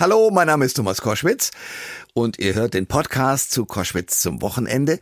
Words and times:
Hallo, 0.00 0.32
mein 0.32 0.48
Name 0.48 0.64
ist 0.64 0.74
Thomas 0.74 1.00
Koschwitz 1.00 1.52
und 2.14 2.40
ihr 2.40 2.56
hört 2.56 2.74
den 2.74 2.86
Podcast 2.86 3.52
zu 3.52 3.64
Koschwitz 3.64 4.18
zum 4.18 4.42
Wochenende. 4.42 4.98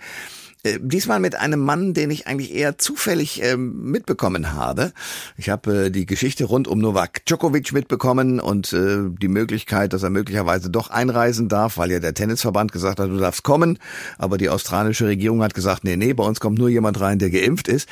Äh, 0.64 0.78
diesmal 0.80 1.18
mit 1.18 1.34
einem 1.34 1.58
Mann, 1.58 1.92
den 1.92 2.12
ich 2.12 2.28
eigentlich 2.28 2.54
eher 2.54 2.78
zufällig 2.78 3.42
äh, 3.42 3.56
mitbekommen 3.56 4.52
habe. 4.52 4.92
Ich 5.36 5.48
habe 5.48 5.86
äh, 5.86 5.90
die 5.90 6.06
Geschichte 6.06 6.44
rund 6.44 6.68
um 6.68 6.78
Novak 6.78 7.26
Djokovic 7.26 7.72
mitbekommen 7.72 8.38
und 8.38 8.72
äh, 8.72 8.98
die 9.20 9.26
Möglichkeit, 9.26 9.92
dass 9.92 10.04
er 10.04 10.10
möglicherweise 10.10 10.70
doch 10.70 10.90
einreisen 10.90 11.48
darf, 11.48 11.78
weil 11.78 11.90
ja 11.90 11.98
der 11.98 12.14
Tennisverband 12.14 12.70
gesagt 12.70 13.00
hat, 13.00 13.10
du 13.10 13.18
darfst 13.18 13.42
kommen. 13.42 13.80
Aber 14.18 14.38
die 14.38 14.50
australische 14.50 15.06
Regierung 15.06 15.42
hat 15.42 15.54
gesagt, 15.54 15.82
nee, 15.82 15.96
nee, 15.96 16.12
bei 16.12 16.22
uns 16.22 16.38
kommt 16.38 16.58
nur 16.58 16.68
jemand 16.68 17.00
rein, 17.00 17.18
der 17.18 17.30
geimpft 17.30 17.66
ist. 17.66 17.88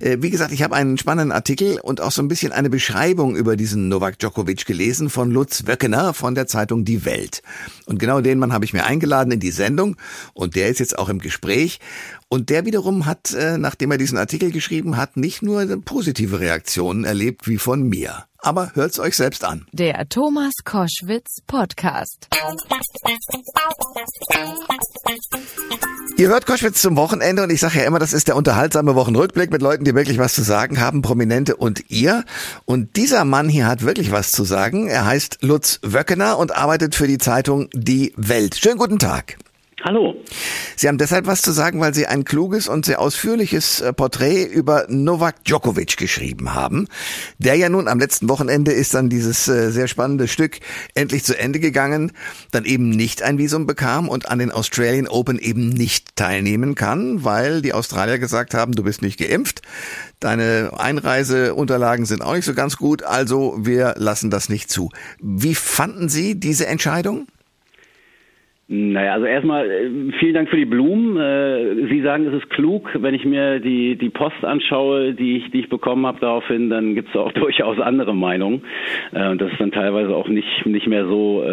Äh, 0.00 0.16
wie 0.20 0.30
gesagt, 0.30 0.52
ich 0.52 0.62
habe 0.62 0.74
einen 0.74 0.96
spannenden 0.96 1.32
Artikel 1.32 1.78
und 1.78 2.00
auch 2.00 2.12
so 2.12 2.22
ein 2.22 2.28
bisschen 2.28 2.52
eine 2.52 2.70
Beschreibung 2.70 3.36
über 3.36 3.54
diesen 3.54 3.90
Novak 3.90 4.18
Djokovic 4.18 4.64
gelesen 4.64 5.10
von 5.10 5.30
Lutz 5.30 5.66
Wöckener 5.66 6.14
von 6.14 6.34
der 6.34 6.46
Zeitung 6.46 6.86
Die 6.86 7.04
Welt. 7.04 7.42
Und 7.84 7.98
genau 7.98 8.22
den 8.22 8.38
Mann 8.38 8.54
habe 8.54 8.64
ich 8.64 8.72
mir 8.72 8.84
eingeladen 8.84 9.30
in 9.30 9.40
die 9.40 9.50
Sendung 9.50 9.96
und 10.32 10.56
der 10.56 10.70
ist 10.70 10.80
jetzt 10.80 10.98
auch 10.98 11.10
im 11.10 11.18
Gespräch. 11.18 11.80
Und 12.28 12.50
der 12.50 12.64
wiederum 12.66 13.06
hat, 13.06 13.32
äh, 13.32 13.58
nachdem 13.58 13.90
er 13.90 13.98
diesen 13.98 14.18
Artikel 14.18 14.50
geschrieben 14.50 14.96
hat, 14.96 15.16
nicht 15.16 15.42
nur 15.42 15.64
positive 15.84 16.40
Reaktionen 16.40 17.04
erlebt 17.04 17.46
wie 17.46 17.58
von 17.58 17.82
mir. 17.82 18.24
Aber 18.44 18.72
hört's 18.74 18.98
euch 18.98 19.16
selbst 19.16 19.42
an. 19.42 19.66
Der 19.72 20.06
Thomas 20.06 20.52
Koschwitz 20.64 21.38
Podcast. 21.46 22.28
Ihr 26.18 26.28
hört 26.28 26.44
Koschwitz 26.44 26.82
zum 26.82 26.96
Wochenende 26.96 27.42
und 27.42 27.50
ich 27.50 27.60
sage 27.60 27.78
ja 27.78 27.86
immer, 27.86 27.98
das 27.98 28.12
ist 28.12 28.28
der 28.28 28.36
unterhaltsame 28.36 28.94
Wochenrückblick 28.94 29.50
mit 29.50 29.62
Leuten, 29.62 29.84
die 29.84 29.94
wirklich 29.94 30.18
was 30.18 30.34
zu 30.34 30.42
sagen 30.42 30.78
haben, 30.78 31.00
Prominente 31.00 31.56
und 31.56 31.90
ihr. 31.90 32.24
Und 32.66 32.96
dieser 32.96 33.24
Mann 33.24 33.48
hier 33.48 33.66
hat 33.66 33.80
wirklich 33.80 34.12
was 34.12 34.30
zu 34.30 34.44
sagen. 34.44 34.88
Er 34.88 35.06
heißt 35.06 35.38
Lutz 35.40 35.80
Wöckener 35.82 36.36
und 36.36 36.54
arbeitet 36.54 36.94
für 36.94 37.06
die 37.06 37.18
Zeitung 37.18 37.70
Die 37.72 38.12
Welt. 38.18 38.56
Schönen 38.56 38.78
guten 38.78 38.98
Tag. 38.98 39.38
Hallo. 39.84 40.14
Sie 40.76 40.88
haben 40.88 40.96
deshalb 40.96 41.26
was 41.26 41.42
zu 41.42 41.52
sagen, 41.52 41.78
weil 41.78 41.92
Sie 41.92 42.06
ein 42.06 42.24
kluges 42.24 42.68
und 42.68 42.86
sehr 42.86 43.02
ausführliches 43.02 43.82
äh, 43.82 43.92
Porträt 43.92 44.44
über 44.44 44.86
Novak 44.88 45.44
Djokovic 45.44 45.98
geschrieben 45.98 46.54
haben. 46.54 46.88
Der 47.36 47.56
ja 47.56 47.68
nun 47.68 47.86
am 47.86 47.98
letzten 47.98 48.30
Wochenende 48.30 48.72
ist 48.72 48.94
dann 48.94 49.10
dieses 49.10 49.46
äh, 49.46 49.70
sehr 49.70 49.86
spannende 49.86 50.26
Stück 50.26 50.60
endlich 50.94 51.22
zu 51.22 51.38
Ende 51.38 51.60
gegangen, 51.60 52.12
dann 52.50 52.64
eben 52.64 52.88
nicht 52.88 53.22
ein 53.22 53.36
Visum 53.36 53.66
bekam 53.66 54.08
und 54.08 54.26
an 54.26 54.38
den 54.38 54.52
Australian 54.52 55.06
Open 55.06 55.38
eben 55.38 55.68
nicht 55.68 56.16
teilnehmen 56.16 56.74
kann, 56.74 57.22
weil 57.22 57.60
die 57.60 57.74
Australier 57.74 58.18
gesagt 58.18 58.54
haben, 58.54 58.72
du 58.72 58.84
bist 58.84 59.02
nicht 59.02 59.18
geimpft. 59.18 59.60
Deine 60.18 60.70
Einreiseunterlagen 60.78 62.06
sind 62.06 62.22
auch 62.22 62.34
nicht 62.34 62.46
so 62.46 62.54
ganz 62.54 62.78
gut, 62.78 63.02
also 63.02 63.58
wir 63.58 63.96
lassen 63.98 64.30
das 64.30 64.48
nicht 64.48 64.70
zu. 64.70 64.88
Wie 65.20 65.54
fanden 65.54 66.08
Sie 66.08 66.40
diese 66.40 66.66
Entscheidung? 66.68 67.26
Naja, 68.66 69.12
also 69.12 69.26
erstmal 69.26 69.70
äh, 69.70 69.90
vielen 70.18 70.32
Dank 70.32 70.48
für 70.48 70.56
die 70.56 70.64
Blumen. 70.64 71.18
Äh, 71.18 71.86
Sie 71.90 72.00
sagen, 72.00 72.26
es 72.26 72.32
ist 72.32 72.48
klug. 72.48 72.88
Wenn 72.94 73.14
ich 73.14 73.26
mir 73.26 73.60
die, 73.60 73.96
die 73.96 74.08
Post 74.08 74.42
anschaue, 74.42 75.12
die 75.12 75.36
ich, 75.36 75.50
die 75.50 75.60
ich 75.60 75.68
bekommen 75.68 76.06
habe 76.06 76.18
daraufhin, 76.18 76.70
dann 76.70 76.94
gibt 76.94 77.10
es 77.10 77.16
auch 77.16 77.30
durchaus 77.34 77.78
andere 77.78 78.14
Meinungen. 78.14 78.62
Äh, 79.12 79.28
und 79.28 79.42
das 79.42 79.52
ist 79.52 79.60
dann 79.60 79.70
teilweise 79.70 80.16
auch 80.16 80.28
nicht, 80.28 80.64
nicht 80.64 80.86
mehr 80.86 81.06
so 81.06 81.44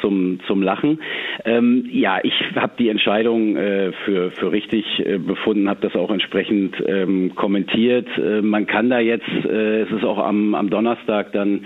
zum, 0.00 0.40
zum 0.46 0.62
Lachen. 0.62 1.00
Ähm, 1.44 1.88
ja, 1.90 2.18
ich 2.22 2.34
habe 2.54 2.72
die 2.78 2.88
Entscheidung 2.88 3.56
für, 4.04 4.30
für 4.32 4.52
richtig 4.52 4.84
befunden, 5.26 5.68
habe 5.68 5.80
das 5.80 5.94
auch 5.94 6.10
entsprechend 6.10 6.76
ähm, 6.86 7.34
kommentiert. 7.34 8.06
man 8.42 8.66
kann 8.66 8.90
da 8.90 8.98
jetzt, 8.98 9.28
es 9.28 9.90
ist 9.90 10.04
auch 10.04 10.18
am, 10.18 10.54
am 10.54 10.68
Donnerstag 10.68 11.32
dann 11.32 11.64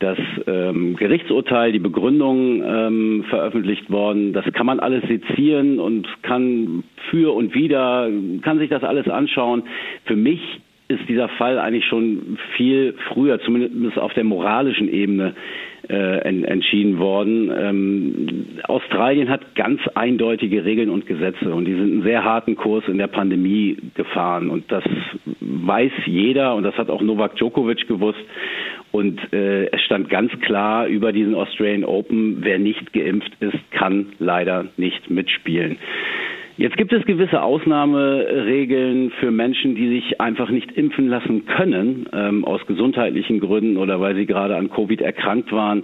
das 0.00 0.18
ähm, 0.46 0.96
Gerichtsurteil, 0.96 1.72
die 1.72 1.78
Begründung 1.78 3.24
veröffentlicht 3.28 3.90
worden. 3.90 4.33
Das 4.34 4.44
kann 4.52 4.66
man 4.66 4.80
alles 4.80 5.02
sezieren 5.08 5.78
und 5.78 6.06
kann 6.22 6.84
für 7.10 7.34
und 7.34 7.54
wider, 7.54 8.10
kann 8.42 8.58
sich 8.58 8.70
das 8.70 8.84
alles 8.84 9.08
anschauen. 9.08 9.62
Für 10.04 10.16
mich 10.16 10.40
ist 10.88 11.08
dieser 11.08 11.28
Fall 11.30 11.58
eigentlich 11.58 11.86
schon 11.86 12.38
viel 12.56 12.94
früher, 13.08 13.40
zumindest 13.40 13.98
auf 13.98 14.12
der 14.12 14.24
moralischen 14.24 14.92
Ebene, 14.92 15.34
äh, 15.88 16.44
entschieden 16.44 16.98
worden. 16.98 17.52
Ähm, 17.54 18.46
Australien 18.64 19.28
hat 19.28 19.54
ganz 19.54 19.80
eindeutige 19.94 20.64
Regeln 20.64 20.88
und 20.88 21.06
Gesetze 21.06 21.54
und 21.54 21.66
die 21.66 21.74
sind 21.74 21.92
einen 21.92 22.02
sehr 22.02 22.24
harten 22.24 22.56
Kurs 22.56 22.84
in 22.88 22.98
der 22.98 23.06
Pandemie 23.06 23.76
gefahren 23.94 24.48
und 24.48 24.70
das 24.72 24.84
weiß 25.40 25.92
jeder 26.06 26.54
und 26.54 26.62
das 26.62 26.76
hat 26.78 26.88
auch 26.88 27.02
Novak 27.02 27.36
Djokovic 27.36 27.86
gewusst. 27.86 28.24
Und 28.94 29.20
äh, 29.32 29.66
es 29.72 29.82
stand 29.82 30.08
ganz 30.08 30.30
klar 30.42 30.86
über 30.86 31.10
diesen 31.10 31.34
Australian 31.34 31.82
Open, 31.82 32.36
wer 32.42 32.60
nicht 32.60 32.92
geimpft 32.92 33.32
ist, 33.40 33.58
kann 33.72 34.12
leider 34.20 34.66
nicht 34.76 35.10
mitspielen. 35.10 35.78
Jetzt 36.58 36.76
gibt 36.76 36.92
es 36.92 37.04
gewisse 37.04 37.42
Ausnahmeregeln 37.42 39.10
für 39.18 39.32
Menschen, 39.32 39.74
die 39.74 39.88
sich 39.88 40.20
einfach 40.20 40.48
nicht 40.48 40.70
impfen 40.78 41.08
lassen 41.08 41.44
können, 41.44 42.08
ähm, 42.12 42.44
aus 42.44 42.64
gesundheitlichen 42.68 43.40
Gründen 43.40 43.78
oder 43.78 44.00
weil 44.00 44.14
sie 44.14 44.26
gerade 44.26 44.54
an 44.54 44.70
Covid 44.70 45.00
erkrankt 45.00 45.50
waren. 45.50 45.82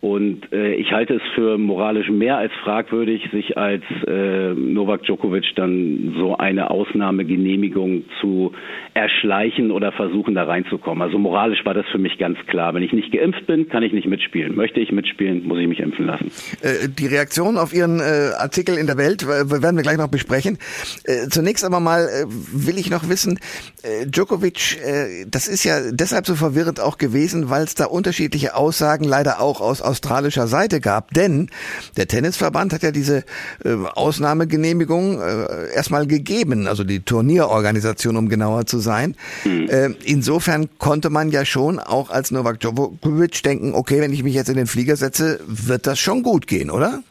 Und 0.00 0.50
äh, 0.50 0.74
ich 0.76 0.92
halte 0.92 1.14
es 1.14 1.22
für 1.34 1.58
moralisch 1.58 2.08
mehr 2.08 2.38
als 2.38 2.52
fragwürdig, 2.64 3.28
sich 3.32 3.58
als 3.58 3.82
äh, 4.06 4.54
Novak 4.54 5.02
Djokovic 5.02 5.44
dann 5.56 6.14
so 6.18 6.38
eine 6.38 6.70
Ausnahmegenehmigung 6.70 8.04
zu 8.22 8.52
erschleichen 8.94 9.70
oder 9.70 9.92
versuchen, 9.92 10.34
da 10.34 10.44
reinzukommen. 10.44 11.02
Also 11.02 11.18
moralisch 11.18 11.66
war 11.66 11.74
das 11.74 11.84
für 11.92 11.98
mich 11.98 12.16
ganz 12.16 12.38
klar. 12.46 12.72
Wenn 12.72 12.82
ich 12.82 12.94
nicht 12.94 13.12
geimpft 13.12 13.46
bin, 13.46 13.68
kann 13.68 13.82
ich 13.82 13.92
nicht 13.92 14.08
mitspielen. 14.08 14.56
Möchte 14.56 14.80
ich 14.80 14.90
mitspielen, 14.90 15.46
muss 15.46 15.58
ich 15.58 15.68
mich 15.68 15.80
impfen 15.80 16.06
lassen. 16.06 16.32
Äh, 16.62 16.88
die 16.88 17.06
Reaktion 17.06 17.58
auf 17.58 17.74
Ihren 17.74 18.00
äh, 18.00 18.32
Artikel 18.38 18.78
in 18.78 18.86
der 18.86 18.96
Welt 18.96 19.26
werden 19.26 19.76
wir 19.76 19.82
gleich 19.82 19.98
noch 19.98 20.08
besprechen. 20.08 20.56
Äh, 21.04 21.28
zunächst 21.28 21.62
aber 21.62 21.80
mal 21.80 22.04
äh, 22.04 22.24
will 22.26 22.78
ich 22.78 22.90
noch 22.90 23.10
wissen, 23.10 23.38
äh, 23.82 24.06
Djokovic, 24.06 24.78
äh, 24.82 25.26
das 25.30 25.46
ist 25.46 25.64
ja 25.64 25.92
deshalb 25.92 26.24
so 26.24 26.36
verwirrend 26.36 26.80
auch 26.80 26.96
gewesen, 26.96 27.50
weil 27.50 27.64
es 27.64 27.74
da 27.74 27.84
unterschiedliche 27.84 28.56
Aussagen 28.56 29.04
leider 29.04 29.42
auch 29.42 29.60
aus 29.60 29.89
australischer 29.90 30.46
Seite 30.46 30.80
gab. 30.80 31.12
Denn 31.12 31.50
der 31.96 32.06
Tennisverband 32.06 32.72
hat 32.72 32.82
ja 32.82 32.92
diese 32.92 33.24
äh, 33.64 33.74
Ausnahmegenehmigung 33.94 35.20
äh, 35.20 35.74
erstmal 35.74 36.06
gegeben, 36.06 36.66
also 36.66 36.84
die 36.84 37.00
Turnierorganisation, 37.00 38.16
um 38.16 38.28
genauer 38.28 38.66
zu 38.66 38.78
sein. 38.78 39.16
Mhm. 39.44 39.68
Äh, 39.68 39.90
insofern 40.04 40.68
konnte 40.78 41.10
man 41.10 41.30
ja 41.30 41.44
schon 41.44 41.78
auch 41.78 42.10
als 42.10 42.30
Novak 42.30 42.60
Djokovic 42.60 43.42
denken, 43.42 43.74
okay, 43.74 44.00
wenn 44.00 44.12
ich 44.12 44.22
mich 44.22 44.34
jetzt 44.34 44.48
in 44.48 44.56
den 44.56 44.66
Flieger 44.66 44.96
setze, 44.96 45.40
wird 45.46 45.86
das 45.86 45.98
schon 45.98 46.22
gut 46.22 46.46
gehen, 46.46 46.70
oder? 46.70 47.02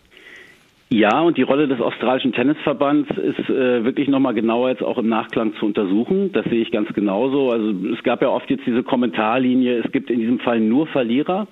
Ja, 0.91 1.21
und 1.21 1.37
die 1.37 1.43
Rolle 1.43 1.67
des 1.67 1.79
australischen 1.79 2.33
Tennisverbands 2.33 3.11
ist 3.11 3.47
äh, 3.47 3.83
wirklich 3.83 4.07
nochmal 4.07 4.33
genauer 4.33 4.69
jetzt 4.69 4.81
auch 4.81 4.97
im 4.97 5.07
Nachklang 5.07 5.53
zu 5.59 5.67
untersuchen. 5.67 6.31
Das 6.33 6.45
sehe 6.45 6.63
ich 6.63 6.71
ganz 6.71 6.91
genauso. 6.93 7.51
Also 7.51 7.75
es 7.93 8.01
gab 8.01 8.23
ja 8.23 8.29
oft 8.29 8.49
jetzt 8.49 8.65
diese 8.65 8.81
Kommentarlinie, 8.81 9.83
es 9.85 9.91
gibt 9.91 10.09
in 10.09 10.19
diesem 10.19 10.39
Fall 10.39 10.59
nur 10.59 10.87
Verlierer. 10.87 11.47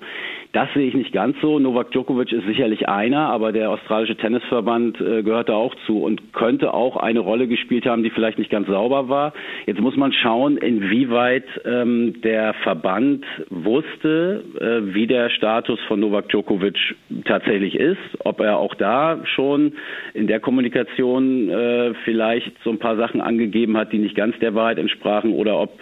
Das 0.52 0.72
sehe 0.72 0.88
ich 0.88 0.94
nicht 0.94 1.12
ganz 1.12 1.36
so. 1.42 1.58
Novak 1.58 1.90
Djokovic 1.90 2.32
ist 2.32 2.46
sicherlich 2.46 2.88
einer, 2.88 3.28
aber 3.28 3.52
der 3.52 3.70
australische 3.70 4.16
Tennisverband 4.16 4.98
äh, 4.98 5.22
gehört 5.22 5.50
da 5.50 5.54
auch 5.54 5.74
zu 5.86 6.02
und 6.02 6.32
könnte 6.32 6.72
auch 6.72 6.96
eine 6.96 7.20
Rolle 7.20 7.48
gespielt 7.48 7.84
haben, 7.84 8.02
die 8.02 8.08
vielleicht 8.08 8.38
nicht 8.38 8.50
ganz 8.50 8.66
sauber 8.66 9.10
war. 9.10 9.34
Jetzt 9.66 9.80
muss 9.80 9.96
man 9.96 10.10
schauen, 10.12 10.56
inwieweit 10.56 11.44
ähm, 11.66 12.22
der 12.22 12.54
Verband 12.62 13.26
wusste, 13.50 14.42
äh, 14.58 14.94
wie 14.94 15.06
der 15.06 15.28
Status 15.28 15.78
von 15.86 16.00
Novak 16.00 16.30
Djokovic 16.30 16.96
tatsächlich 17.26 17.74
ist, 17.74 17.98
ob 18.20 18.40
er 18.40 18.56
auch 18.56 18.74
da 18.74 19.20
schon 19.24 19.74
in 20.14 20.28
der 20.28 20.40
Kommunikation 20.40 21.50
äh, 21.50 21.92
vielleicht 22.04 22.52
so 22.64 22.70
ein 22.70 22.78
paar 22.78 22.96
Sachen 22.96 23.20
angegeben 23.20 23.76
hat, 23.76 23.92
die 23.92 23.98
nicht 23.98 24.16
ganz 24.16 24.38
der 24.38 24.54
Wahrheit 24.54 24.78
entsprachen 24.78 25.34
oder 25.34 25.60
ob 25.60 25.78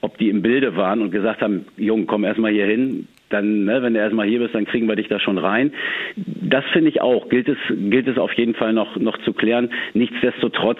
ob 0.00 0.16
die 0.18 0.28
im 0.28 0.42
Bilde 0.42 0.76
waren 0.76 1.02
und 1.02 1.10
gesagt 1.10 1.42
haben, 1.42 1.66
Jung, 1.76 2.06
komm 2.06 2.22
erstmal 2.22 2.52
hier 2.52 2.66
hin, 2.66 3.08
dann, 3.30 3.64
ne, 3.64 3.82
wenn 3.82 3.94
du 3.94 4.00
erstmal 4.00 4.26
hier 4.26 4.40
bist, 4.40 4.54
dann 4.54 4.64
kriegen 4.64 4.88
wir 4.88 4.96
dich 4.96 5.08
da 5.08 5.20
schon 5.20 5.38
rein. 5.38 5.72
Das 6.16 6.64
finde 6.72 6.90
ich 6.90 7.00
auch, 7.00 7.28
gilt 7.28 7.48
es, 7.48 7.58
gilt 7.68 8.08
es 8.08 8.18
auf 8.18 8.32
jeden 8.34 8.54
Fall 8.54 8.72
noch, 8.72 8.96
noch 8.96 9.18
zu 9.18 9.32
klären. 9.32 9.70
Nichtsdestotrotz 9.94 10.78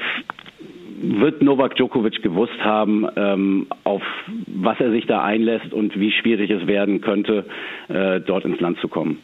wird 1.00 1.43
Novak 1.43 1.77
Djokovic 1.77 2.23
gewusst 2.23 2.59
haben, 2.61 3.06
ähm, 3.17 3.67
auf 3.85 4.03
was 4.47 4.81
er 4.81 4.91
sich 4.91 5.06
da 5.06 5.23
einlässt 5.23 5.73
und 5.73 5.99
wie 5.99 6.11
schwierig 6.11 6.50
es 6.50 6.67
werden 6.67 7.00
könnte, 7.00 7.45
äh, 7.89 8.21
dort 8.21 8.45
ins 8.45 8.61
Land 8.61 8.79
zu 8.81 8.89
kommen. 8.89 9.19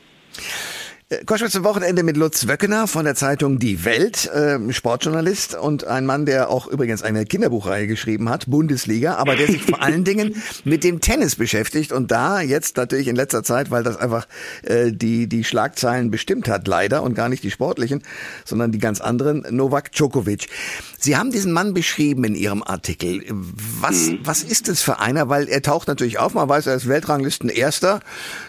Koschwitz 1.26 1.52
zum 1.52 1.64
Wochenende 1.64 2.02
mit 2.02 2.16
Lutz 2.16 2.48
Wöckener 2.48 2.86
von 2.86 3.04
der 3.04 3.14
Zeitung 3.14 3.58
Die 3.58 3.84
Welt, 3.84 4.26
äh, 4.26 4.58
Sportjournalist 4.72 5.54
und 5.54 5.86
ein 5.86 6.06
Mann, 6.06 6.26
der 6.26 6.48
auch 6.50 6.66
übrigens 6.66 7.02
eine 7.02 7.24
Kinderbuchreihe 7.24 7.86
geschrieben 7.86 8.28
hat, 8.28 8.46
Bundesliga, 8.48 9.16
aber 9.16 9.36
der 9.36 9.46
sich 9.46 9.62
vor 9.62 9.82
allen 9.82 10.04
Dingen 10.04 10.42
mit 10.64 10.84
dem 10.84 11.00
Tennis 11.00 11.36
beschäftigt 11.36 11.92
und 11.92 12.10
da 12.10 12.40
jetzt 12.40 12.76
natürlich 12.76 13.08
in 13.08 13.16
letzter 13.16 13.42
Zeit, 13.42 13.70
weil 13.70 13.82
das 13.82 13.96
einfach 13.96 14.26
äh, 14.62 14.92
die, 14.92 15.26
die 15.26 15.44
Schlagzeilen 15.44 16.10
bestimmt 16.10 16.48
hat, 16.48 16.66
leider, 16.68 17.02
und 17.02 17.14
gar 17.14 17.28
nicht 17.28 17.42
die 17.42 17.50
sportlichen, 17.50 18.02
sondern 18.44 18.72
die 18.72 18.78
ganz 18.78 19.00
anderen, 19.00 19.44
Novak 19.50 19.92
Djokovic. 19.92 20.48
Sie 20.98 21.16
haben 21.16 21.30
diesen 21.30 21.52
Mann 21.52 21.74
beschrieben 21.74 22.24
in 22.24 22.34
Ihrem 22.34 22.62
Artikel. 22.62 23.22
Was, 23.28 24.06
mhm. 24.06 24.20
was 24.24 24.42
ist 24.42 24.68
es 24.68 24.80
für 24.80 25.00
einer? 25.00 25.28
Weil 25.28 25.48
er 25.48 25.62
taucht 25.62 25.88
natürlich 25.88 26.18
auf, 26.18 26.34
man 26.34 26.48
weiß, 26.48 26.66
er 26.66 26.76
ist 26.76 26.88
Weltranglisten 26.88 27.48
Erster, 27.48 28.00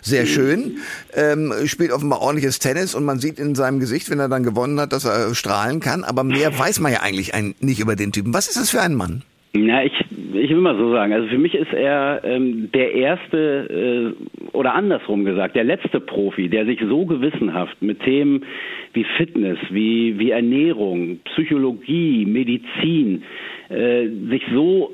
sehr 0.02 0.24
mhm. 0.24 0.28
schön, 0.28 0.78
ähm, 1.14 1.54
spielt 1.66 1.92
offenbar 1.92 2.22
ordentliches 2.22 2.55
Tennis 2.60 2.96
und 2.96 3.06
man 3.06 3.20
sieht 3.20 3.40
in 3.40 3.56
seinem 3.56 3.80
Gesicht, 3.80 4.10
wenn 4.10 4.20
er 4.20 4.30
dann 4.30 4.44
gewonnen 4.44 4.80
hat, 4.80 4.94
dass 4.94 5.06
er 5.06 5.34
strahlen 5.36 5.80
kann, 5.80 6.04
aber 6.04 6.24
mehr 6.24 6.58
weiß 6.60 6.80
man 6.80 6.92
ja 6.92 7.00
eigentlich 7.02 7.32
nicht 7.60 7.80
über 7.80 7.96
den 7.96 8.12
Typen. 8.12 8.34
Was 8.34 8.48
ist 8.48 8.58
das 8.58 8.72
für 8.72 8.82
ein 8.82 8.96
Mann? 8.96 9.24
Na, 9.58 9.86
ich, 9.86 9.94
ich 10.34 10.50
will 10.50 10.60
mal 10.60 10.76
so 10.78 10.92
sagen, 10.92 11.14
also 11.14 11.28
für 11.28 11.38
mich 11.38 11.56
ist 11.56 11.72
er 11.72 12.22
ähm, 12.26 12.70
der 12.74 12.94
erste 12.94 14.14
äh, 14.18 14.56
oder 14.56 14.74
andersrum 14.74 15.24
gesagt, 15.24 15.56
der 15.56 15.64
letzte 15.64 16.02
Profi, 16.02 16.50
der 16.50 16.66
sich 16.66 16.80
so 16.86 17.06
gewissenhaft 17.06 17.82
mit 17.82 18.02
Themen 18.02 18.44
wie 18.94 19.06
Fitness, 19.18 19.58
wie, 19.70 20.20
wie 20.20 20.32
Ernährung, 20.32 21.20
Psychologie, 21.26 22.26
Medizin, 22.26 23.24
äh, 23.70 24.08
sich 24.30 24.44
so 24.54 24.94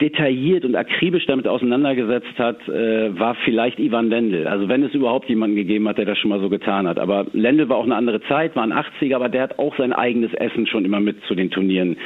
detailliert 0.00 0.64
und 0.64 0.76
akribisch 0.76 1.26
damit 1.26 1.48
auseinandergesetzt 1.48 2.38
hat, 2.38 2.68
äh, 2.68 3.18
war 3.18 3.34
vielleicht 3.44 3.80
Ivan 3.80 4.10
Lendl. 4.10 4.46
Also 4.46 4.68
wenn 4.68 4.84
es 4.84 4.94
überhaupt 4.94 5.28
jemanden 5.28 5.56
gegeben 5.56 5.88
hat, 5.88 5.98
der 5.98 6.04
das 6.04 6.18
schon 6.18 6.30
mal 6.30 6.38
so 6.38 6.48
getan 6.48 6.86
hat. 6.86 7.00
Aber 7.00 7.26
Lendl 7.32 7.68
war 7.68 7.78
auch 7.78 7.84
eine 7.84 7.96
andere 7.96 8.20
Zeit, 8.22 8.54
war 8.54 8.62
ein 8.62 8.72
80er, 8.72 9.16
aber 9.16 9.28
der 9.28 9.42
hat 9.42 9.58
auch 9.58 9.76
sein 9.76 9.92
eigenes 9.92 10.32
Essen 10.34 10.68
schon 10.68 10.84
immer 10.84 11.00
mit 11.00 11.16
zu 11.24 11.34
den 11.34 11.50
Turnieren 11.50 11.96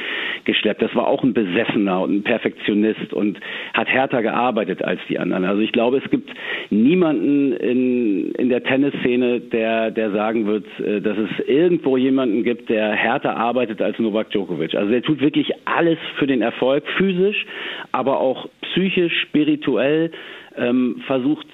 geschleppt. 0.45 0.81
Das 0.81 0.95
war 0.95 1.07
auch 1.07 1.23
ein 1.23 1.33
Besessener 1.33 2.01
und 2.01 2.15
ein 2.15 2.23
Perfektionist 2.23 3.13
und 3.13 3.39
hat 3.75 3.87
härter 3.87 4.23
gearbeitet 4.23 4.83
als 4.83 4.99
die 5.07 5.19
anderen. 5.19 5.45
Also 5.45 5.61
ich 5.61 5.71
glaube, 5.71 5.97
es 6.03 6.09
gibt 6.09 6.31
niemanden 6.71 7.53
in, 7.53 8.31
in 8.31 8.49
der 8.49 8.63
Tennisszene, 8.63 9.39
der, 9.39 9.91
der 9.91 10.09
sagen 10.11 10.47
wird, 10.47 10.65
äh, 10.79 10.99
dass 10.99 11.17
es 11.19 11.47
irgendwo 11.47 11.95
jemanden 11.95 12.43
gibt, 12.43 12.69
der 12.69 12.93
härter 12.93 13.37
arbeitet 13.37 13.83
als 13.83 13.99
Novak 13.99 14.31
Djokovic. 14.31 14.73
Also 14.73 14.89
der 14.89 15.03
tut 15.03 15.21
wirklich 15.21 15.51
alles 15.65 15.99
für 16.17 16.25
den 16.25 16.41
Erfolg, 16.41 16.83
physisch, 16.97 17.45
aber 17.91 18.19
auch 18.19 18.47
psychisch, 18.61 19.13
spirituell 19.21 20.11
ähm, 20.55 21.01
versucht 21.05 21.47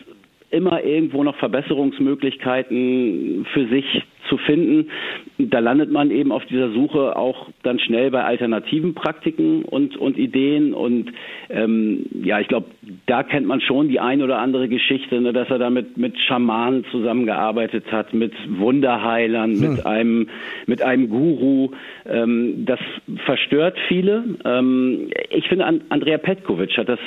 immer 0.49 0.83
irgendwo 0.83 1.23
noch 1.23 1.35
Verbesserungsmöglichkeiten 1.37 3.45
für 3.53 3.67
sich 3.67 4.03
zu 4.33 4.37
finden. 4.37 4.89
Da 5.37 5.59
landet 5.59 5.91
man 5.91 6.09
eben 6.09 6.31
auf 6.31 6.43
dieser 6.45 6.71
Suche 6.71 7.15
auch 7.15 7.49
dann 7.61 7.79
schnell 7.79 8.09
bei 8.09 8.23
alternativen 8.23 8.95
Praktiken 8.95 9.63
und, 9.63 9.95
und 9.95 10.17
Ideen. 10.17 10.73
Und 10.73 11.11
ähm, 11.49 12.05
ja, 12.23 12.39
ich 12.39 12.47
glaube, 12.47 12.67
da 13.05 13.21
kennt 13.23 13.45
man 13.45 13.61
schon 13.61 13.89
die 13.89 13.99
ein 13.99 14.23
oder 14.23 14.39
andere 14.39 14.67
Geschichte, 14.67 15.21
ne, 15.21 15.33
dass 15.33 15.49
er 15.49 15.59
damit 15.59 15.97
mit 15.97 16.19
Schamanen 16.19 16.85
zusammengearbeitet 16.91 17.91
hat, 17.91 18.13
mit 18.13 18.33
Wunderheilern, 18.47 19.53
hm. 19.53 19.59
mit 19.59 19.85
einem 19.85 20.29
mit 20.65 20.81
einem 20.81 21.09
Guru. 21.09 21.71
Ähm, 22.05 22.65
das 22.65 22.79
verstört 23.25 23.77
viele. 23.87 24.23
Ähm, 24.45 25.09
ich 25.29 25.47
finde, 25.47 25.65
Andrea 25.89 26.17
Petkovic 26.17 26.75
hat 26.77 26.89
das 26.89 26.99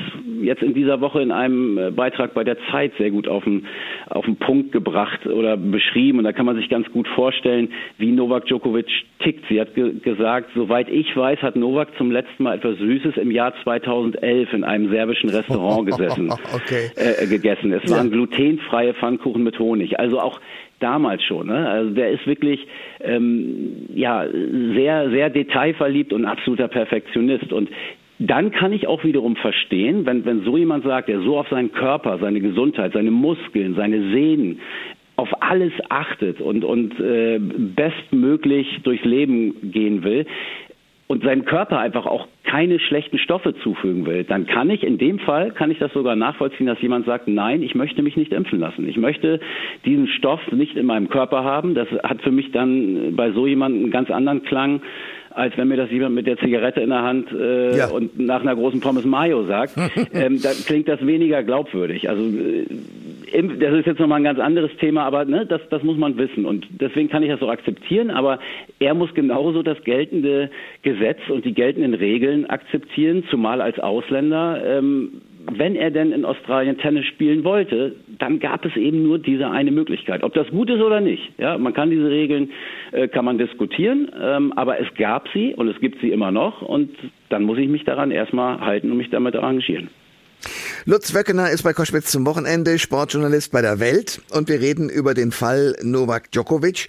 jetzt 0.42 0.62
in 0.62 0.74
dieser 0.74 1.00
Woche 1.00 1.22
in 1.22 1.32
einem 1.32 1.78
äh, 1.78 1.90
Beitrag 1.90 2.34
bei 2.34 2.44
der 2.44 2.56
Zeit 2.70 2.92
sehr 2.98 3.10
gut 3.10 3.28
auf 3.28 3.44
den, 3.44 3.66
auf 4.08 4.24
den 4.24 4.36
Punkt 4.36 4.72
gebracht 4.72 5.26
oder 5.26 5.56
beschrieben. 5.56 6.18
Und 6.18 6.24
da 6.24 6.32
kann 6.32 6.46
man 6.46 6.56
sich 6.56 6.68
ganz 6.68 6.90
gut 6.92 7.08
vorstellen, 7.16 7.72
wie 7.98 8.12
Novak 8.12 8.46
Djokovic 8.46 8.86
tickt. 9.18 9.44
Sie 9.48 9.60
hat 9.60 9.74
ge 9.74 9.94
gesagt, 9.98 10.50
soweit 10.54 10.88
ich 10.88 11.16
weiß, 11.16 11.42
hat 11.42 11.56
Novak 11.56 11.88
zum 11.98 12.12
letzten 12.12 12.44
Mal 12.44 12.58
etwas 12.58 12.78
Süßes 12.78 13.16
im 13.16 13.32
Jahr 13.32 13.52
2011 13.64 14.52
in 14.52 14.62
einem 14.62 14.88
serbischen 14.90 15.30
Restaurant 15.30 15.86
gesessen, 15.90 16.30
okay. 16.54 16.90
äh, 16.94 17.26
gegessen. 17.26 17.72
Es 17.72 17.90
waren 17.90 18.10
glutenfreie 18.12 18.94
Pfannkuchen 18.94 19.42
mit 19.42 19.58
Honig. 19.58 19.98
Also 19.98 20.20
auch 20.20 20.40
damals 20.78 21.24
schon. 21.24 21.48
Ne? 21.48 21.68
Also 21.68 21.90
der 21.90 22.10
ist 22.10 22.26
wirklich 22.26 22.66
ähm, 23.00 23.88
ja 23.94 24.26
sehr 24.74 25.10
sehr 25.10 25.30
detailverliebt 25.30 26.12
und 26.12 26.26
absoluter 26.26 26.68
Perfektionist 26.68 27.52
und 27.52 27.70
dann 28.18 28.50
kann 28.50 28.72
ich 28.72 28.86
auch 28.86 29.04
wiederum 29.04 29.36
verstehen, 29.36 30.06
wenn, 30.06 30.24
wenn 30.24 30.42
so 30.42 30.56
jemand 30.56 30.84
sagt, 30.84 31.08
der 31.08 31.20
so 31.20 31.38
auf 31.38 31.48
seinen 31.48 31.72
Körper, 31.72 32.18
seine 32.18 32.40
Gesundheit, 32.40 32.94
seine 32.94 33.10
Muskeln, 33.10 33.74
seine 33.74 34.10
Sehnen, 34.10 34.60
alles 35.48 35.72
achtet 35.88 36.40
und, 36.40 36.64
und 36.64 36.98
äh, 37.00 37.38
bestmöglich 37.38 38.80
durchs 38.82 39.04
Leben 39.04 39.70
gehen 39.70 40.02
will 40.02 40.26
und 41.08 41.22
seinem 41.22 41.44
Körper 41.44 41.78
einfach 41.78 42.06
auch 42.06 42.26
keine 42.42 42.80
schlechten 42.80 43.18
Stoffe 43.18 43.54
zufügen 43.62 44.06
will, 44.06 44.24
dann 44.24 44.46
kann 44.46 44.70
ich 44.70 44.82
in 44.82 44.98
dem 44.98 45.20
Fall, 45.20 45.52
kann 45.52 45.70
ich 45.70 45.78
das 45.78 45.92
sogar 45.92 46.16
nachvollziehen, 46.16 46.66
dass 46.66 46.80
jemand 46.80 47.06
sagt, 47.06 47.28
nein, 47.28 47.62
ich 47.62 47.74
möchte 47.74 48.02
mich 48.02 48.16
nicht 48.16 48.32
impfen 48.32 48.58
lassen. 48.58 48.88
Ich 48.88 48.96
möchte 48.96 49.40
diesen 49.84 50.08
Stoff 50.08 50.40
nicht 50.50 50.76
in 50.76 50.86
meinem 50.86 51.08
Körper 51.08 51.44
haben. 51.44 51.74
Das 51.74 51.88
hat 52.02 52.22
für 52.22 52.32
mich 52.32 52.50
dann 52.50 53.14
bei 53.14 53.30
so 53.30 53.46
jemandem 53.46 53.84
einen 53.84 53.92
ganz 53.92 54.10
anderen 54.10 54.42
Klang, 54.42 54.80
als 55.30 55.56
wenn 55.56 55.68
mir 55.68 55.76
das 55.76 55.90
jemand 55.90 56.14
mit 56.14 56.26
der 56.26 56.38
Zigarette 56.38 56.80
in 56.80 56.88
der 56.88 57.02
Hand 57.02 57.30
äh, 57.30 57.76
ja. 57.76 57.88
und 57.88 58.18
nach 58.18 58.40
einer 58.40 58.56
großen 58.56 58.80
Pommes 58.80 59.04
Mayo 59.04 59.44
sagt, 59.44 59.76
ähm, 60.12 60.40
dann 60.42 60.56
klingt 60.66 60.88
das 60.88 61.06
weniger 61.06 61.44
glaubwürdig. 61.44 62.08
Also 62.08 62.22
äh, 62.24 62.64
das 63.32 63.74
ist 63.74 63.86
jetzt 63.86 63.98
nochmal 63.98 64.20
ein 64.20 64.24
ganz 64.24 64.38
anderes 64.38 64.70
Thema, 64.78 65.04
aber 65.04 65.24
ne, 65.24 65.46
das, 65.46 65.60
das 65.70 65.82
muss 65.82 65.96
man 65.96 66.16
wissen 66.16 66.44
und 66.44 66.66
deswegen 66.70 67.08
kann 67.08 67.22
ich 67.22 67.30
das 67.30 67.40
so 67.40 67.48
akzeptieren, 67.48 68.10
aber 68.10 68.38
er 68.78 68.94
muss 68.94 69.12
genauso 69.14 69.62
das 69.62 69.82
geltende 69.84 70.50
Gesetz 70.82 71.18
und 71.28 71.44
die 71.44 71.54
geltenden 71.54 71.94
Regeln 71.94 72.46
akzeptieren, 72.46 73.24
zumal 73.30 73.60
als 73.60 73.78
Ausländer. 73.78 74.62
Ähm, 74.64 75.22
wenn 75.52 75.76
er 75.76 75.90
denn 75.90 76.12
in 76.12 76.24
Australien 76.24 76.78
Tennis 76.78 77.06
spielen 77.06 77.44
wollte, 77.44 77.94
dann 78.18 78.40
gab 78.40 78.64
es 78.64 78.76
eben 78.76 79.02
nur 79.02 79.18
diese 79.18 79.48
eine 79.48 79.70
Möglichkeit. 79.70 80.22
Ob 80.22 80.34
das 80.34 80.48
gut 80.48 80.70
ist 80.70 80.80
oder 80.80 81.00
nicht, 81.00 81.22
ja, 81.38 81.56
man 81.56 81.72
kann 81.72 81.90
diese 81.90 82.10
Regeln, 82.10 82.50
äh, 82.92 83.08
kann 83.08 83.24
man 83.24 83.38
diskutieren, 83.38 84.10
ähm, 84.20 84.52
aber 84.56 84.80
es 84.80 84.92
gab 84.96 85.28
sie 85.32 85.54
und 85.54 85.68
es 85.68 85.78
gibt 85.80 86.00
sie 86.00 86.10
immer 86.10 86.32
noch 86.32 86.62
und 86.62 86.90
dann 87.28 87.44
muss 87.44 87.58
ich 87.58 87.68
mich 87.68 87.84
daran 87.84 88.10
erstmal 88.10 88.60
halten 88.60 88.90
und 88.90 88.96
mich 88.96 89.10
damit 89.10 89.36
arrangieren. 89.36 89.88
Lutz 90.88 91.14
Wöckener 91.14 91.50
ist 91.50 91.64
bei 91.64 91.72
Koschwitz 91.72 92.12
zum 92.12 92.24
Wochenende 92.26 92.78
Sportjournalist 92.78 93.50
bei 93.50 93.60
der 93.60 93.80
Welt 93.80 94.22
und 94.30 94.48
wir 94.48 94.60
reden 94.60 94.88
über 94.88 95.14
den 95.14 95.32
Fall 95.32 95.74
Novak 95.82 96.30
Djokovic. 96.30 96.86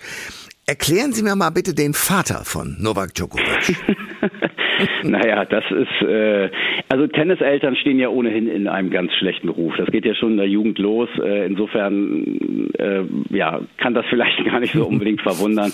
Erklären 0.67 1.13
Sie 1.13 1.23
mir 1.23 1.35
mal 1.35 1.49
bitte 1.49 1.73
den 1.73 1.95
Vater 1.95 2.45
von 2.45 2.75
Novak 2.79 3.15
Djokovic. 3.15 3.75
naja, 5.03 5.45
das 5.45 5.63
ist, 5.71 6.07
äh, 6.07 6.49
also 6.89 7.07
Tenniseltern 7.07 7.75
stehen 7.75 7.99
ja 7.99 8.09
ohnehin 8.09 8.47
in 8.47 8.67
einem 8.67 8.89
ganz 8.89 9.13
schlechten 9.13 9.49
Ruf. 9.49 9.73
Das 9.77 9.87
geht 9.87 10.05
ja 10.05 10.15
schon 10.15 10.31
in 10.31 10.37
der 10.37 10.47
Jugend 10.47 10.77
los. 10.79 11.09
Äh, 11.21 11.45
insofern, 11.45 12.69
äh, 12.77 13.03
ja, 13.29 13.61
kann 13.77 13.93
das 13.93 14.05
vielleicht 14.09 14.43
gar 14.51 14.59
nicht 14.59 14.73
so 14.73 14.85
unbedingt 14.85 15.21
verwundern. 15.21 15.71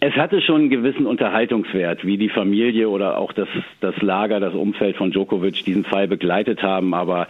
Es 0.00 0.14
hatte 0.14 0.40
schon 0.42 0.62
einen 0.62 0.70
gewissen 0.70 1.06
Unterhaltungswert, 1.06 2.04
wie 2.04 2.18
die 2.18 2.28
Familie 2.28 2.88
oder 2.88 3.18
auch 3.18 3.32
das, 3.32 3.48
das 3.80 3.96
Lager, 4.02 4.40
das 4.40 4.54
Umfeld 4.54 4.96
von 4.96 5.10
Djokovic 5.10 5.64
diesen 5.64 5.84
Fall 5.84 6.08
begleitet 6.08 6.62
haben. 6.62 6.94
Aber 6.94 7.26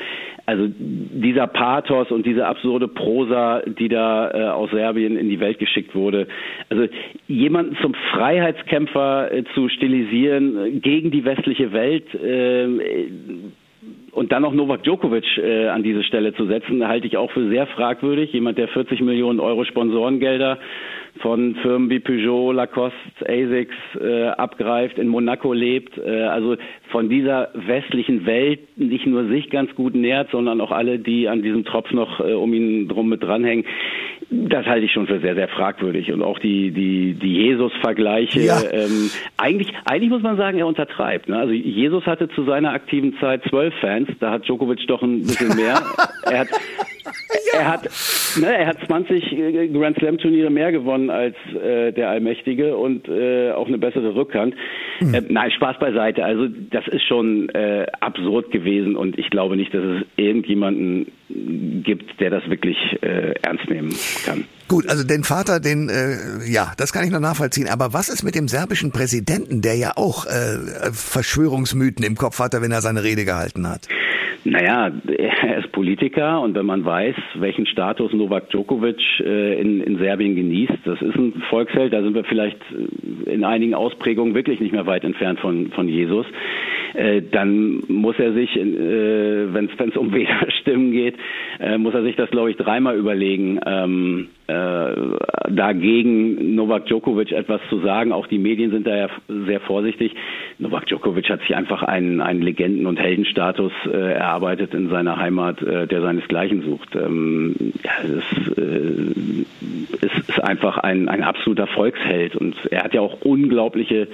also 0.49 0.67
dieser 0.67 1.47
Pathos 1.47 2.11
und 2.11 2.25
diese 2.25 2.47
absurde 2.47 2.89
Prosa, 2.89 3.61
die 3.67 3.89
da 3.91 4.31
äh, 4.31 4.45
aus 4.49 4.71
Serbien 4.71 5.19
in 5.19 5.29
die 5.29 5.41
Welt 5.41 5.59
geschickt 5.59 5.95
wurde, 5.95 6.27
also 6.71 6.87
jemanden 7.27 7.77
zum 7.83 7.93
Freiheitskämpfer 8.15 9.31
äh, 9.31 9.45
zu 9.55 9.69
stilisieren 9.69 10.57
äh, 10.57 10.71
gegen 10.81 11.11
die 11.11 11.27
westliche 11.27 11.75
Welt 11.75 12.15
äh, 12.15 12.67
und 14.13 14.33
dann 14.33 14.41
noch 14.41 14.55
Novak 14.55 14.85
Djokovic 14.85 15.37
äh, 15.37 15.69
an 15.69 15.83
diese 15.83 16.03
Stelle 16.03 16.33
zu 16.33 16.47
setzen, 16.47 16.89
halte 16.89 17.07
ich 17.07 17.19
auch 17.19 17.31
für 17.31 17.47
sehr 17.51 17.67
fragwürdig. 17.67 18.33
Jemand, 18.33 18.57
der 18.57 18.69
40 18.69 19.03
Millionen 19.03 19.41
Euro 19.41 19.65
Sponsorengelder 19.65 20.59
von 21.21 21.57
Firmen 21.57 21.91
wie 21.91 22.01
Peugeot, 22.01 22.53
Lacoste, 22.53 22.99
Asics 23.27 23.75
äh, 24.01 24.29
abgreift, 24.29 24.99
in 24.99 25.09
Monaco 25.09 25.53
lebt, 25.53 25.99
äh, 25.99 26.23
also 26.23 26.57
von 26.91 27.09
dieser 27.09 27.51
westlichen 27.55 28.27
Welt 28.27 28.61
nicht 28.77 29.07
nur 29.07 29.29
sich 29.29 29.51
ganz 29.51 29.75
gut 29.75 29.95
nährt, 29.95 30.31
sondern 30.31 30.61
auch 30.61 30.71
alle, 30.71 30.99
die 30.99 31.29
an 31.29 31.43
diesem 31.43 31.65
Tropf 31.65 31.93
noch 31.93 32.21
äh, 32.21 32.33
um 32.33 32.53
ihn 32.55 32.89
drum 32.89 33.09
mit 33.09 33.23
dranhängen. 33.23 33.65
Das 34.31 34.67
halte 34.67 34.85
ich 34.85 34.93
schon 34.93 35.07
für 35.07 35.21
sehr, 35.21 35.35
sehr 35.35 35.49
fragwürdig. 35.49 36.13
Und 36.13 36.23
auch 36.23 36.39
die, 36.39 36.71
die, 36.71 37.15
die 37.15 37.35
Jesus-Vergleiche. 37.35 38.41
Ja. 38.41 38.61
Ähm, 38.71 39.11
eigentlich, 39.39 39.73
eigentlich 39.87 40.11
muss 40.11 40.23
man 40.23 40.37
sagen, 40.37 40.59
er 40.59 40.67
untertreibt. 40.67 41.29
Ne? 41.29 41.39
Also 41.39 41.53
Jesus 41.53 42.05
hatte 42.05 42.29
zu 42.29 42.45
seiner 42.45 42.73
aktiven 42.73 43.17
Zeit 43.21 43.43
zwölf 43.49 43.75
Fans. 43.81 44.09
Da 44.21 44.33
hat 44.33 44.45
Djokovic 44.45 44.87
doch 44.87 45.03
ein 45.03 45.23
bisschen 45.23 45.57
mehr. 45.57 45.81
er 46.25 46.41
hat, 46.41 46.49
ja. 47.53 47.61
er 47.61 47.69
hat, 47.69 47.91
ne, 48.41 48.59
er 48.59 48.67
hat 48.67 48.79
20 48.87 49.33
äh, 49.33 49.69
Grand 49.69 49.99
Slam 49.99 50.19
Turniere 50.19 50.51
mehr 50.51 50.73
gewonnen 50.73 51.11
als 51.11 51.37
äh, 51.55 51.93
der 51.93 52.11
Allmächtige 52.11 52.77
und 52.77 53.09
äh, 53.09 53.51
auch 53.53 53.67
eine 53.67 53.79
bessere 53.79 54.15
Rückhand. 54.15 54.55
Hm. 54.99 55.15
Äh, 55.15 55.23
nein, 55.29 55.51
Spaß 55.51 55.79
beiseite. 55.79 56.25
Also 56.25 56.49
das 56.71 56.87
ist 56.89 57.05
schon 57.07 57.49
äh, 57.51 57.87
absurd 58.01 58.51
gewesen 58.51 58.97
und 58.97 59.19
ich 59.19 59.31
glaube 59.31 59.57
nicht, 59.57 59.73
dass 59.75 59.85
es 59.85 60.03
irgendjemanden 60.17 61.07
gibt, 61.85 62.21
der 62.21 62.31
das 62.31 62.49
wirklich 62.49 62.77
äh, 63.03 63.35
ernst 63.43 63.69
nehmen 63.69 63.95
kann. 64.25 64.45
Gut, 64.69 64.89
also 64.89 65.03
den 65.03 65.25
Vater, 65.25 65.61
den, 65.61 65.89
äh, 65.89 66.45
ja, 66.47 66.73
das 66.77 66.93
kann 66.93 67.05
ich 67.05 67.11
noch 67.11 67.21
nachvollziehen. 67.21 67.69
Aber 67.69 67.95
was 67.95 68.09
ist 68.09 68.23
mit 68.23 68.35
dem 68.35 68.49
serbischen 68.49 68.93
Präsidenten, 68.93 69.63
der 69.63 69.77
ja 69.77 69.93
auch 69.97 70.27
äh, 70.27 70.93
Verschwörungsmythen 70.93 72.05
im 72.05 72.17
Kopf 72.17 72.39
hatte, 72.39 72.61
wenn 72.61 72.71
er 72.71 72.83
seine 72.83 73.03
Rede 73.03 73.25
gehalten 73.25 73.67
hat? 73.67 73.89
Naja, 74.45 74.91
er 75.09 75.59
ist 75.59 75.73
Politiker 75.73 76.41
und 76.41 76.55
wenn 76.55 76.67
man 76.67 76.85
weiß, 76.85 77.17
welchen 77.35 77.67
Status 77.67 78.13
Novak 78.13 78.51
Djokovic 78.51 79.01
äh, 79.21 79.61
in, 79.61 79.81
in 79.81 79.99
Serbien 79.99 80.37
genießt, 80.37 80.79
das 80.85 81.03
ist 81.03 81.17
ein 81.17 81.43
Volksheld, 81.51 81.93
da 81.93 82.03
sind 82.03 82.15
wir 82.15 82.25
vielleicht 82.25 82.59
in 83.27 83.45
einigen 83.45 83.75
Ausprägungen 83.75 84.35
wirklich 84.35 84.61
nicht 84.61 84.73
mehr 84.73 84.87
weit 84.87 85.05
entfernt 85.05 85.41
von, 85.41 85.71
von 85.73 85.89
Jesus. 85.89 86.27
Äh, 86.95 87.23
dann 87.31 87.83
muss 87.89 88.19
er 88.19 88.33
sich, 88.33 88.57
äh, 88.57 89.53
wenn 89.53 89.71
es 89.79 89.97
um 89.97 90.13
Wählerstimmen 90.15 90.93
geht, 90.93 91.17
äh, 91.61 91.79
muss 91.79 91.95
er 91.95 92.03
sich 92.03 92.17
das, 92.17 92.31
glaube 92.31 92.51
ich, 92.51 92.57
dreimal 92.57 92.97
überlegen, 92.97 93.61
ähm, 93.67 94.29
äh, 94.47 94.91
dagegen 95.51 96.55
Novak 96.55 96.87
Djokovic 96.87 97.33
etwas 97.33 97.61
zu 97.69 97.81
sagen. 97.81 98.13
Auch 98.13 98.27
die 98.27 98.39
Medien 98.39 98.71
sind 98.71 98.87
da 98.87 98.97
ja 98.97 99.09
sehr 99.47 99.61
vorsichtig. 99.61 100.15
Novak 100.61 100.87
Djokovic 100.87 101.31
hat 101.31 101.41
sich 101.41 101.55
einfach 101.55 101.85
einen, 101.85 102.21
einen 102.21 102.43
Legenden- 102.43 102.87
und 102.87 102.99
Heldenstatus 102.99 103.73
äh, 103.87 104.15
erarbeitet 104.15 104.75
in 104.75 104.89
seiner 104.89 105.17
Heimat, 105.17 105.63
äh, 105.63 105.87
der 105.87 106.01
seinesgleichen 106.01 106.63
sucht. 106.63 106.97
Ähm, 106.97 107.55
ja, 107.85 107.93
es, 108.03 108.59
äh, 108.59 109.45
es 110.03 110.29
ist 110.29 110.43
einfach 110.43 110.79
ein, 110.79 111.09
ein 111.09 111.23
absoluter 111.23 111.69
Volksheld 111.69 112.35
und 112.35 112.57
er 112.73 112.83
hat 112.83 112.93
ja 112.93 113.01
auch 113.01 113.21
unglaubliche 113.21 114.09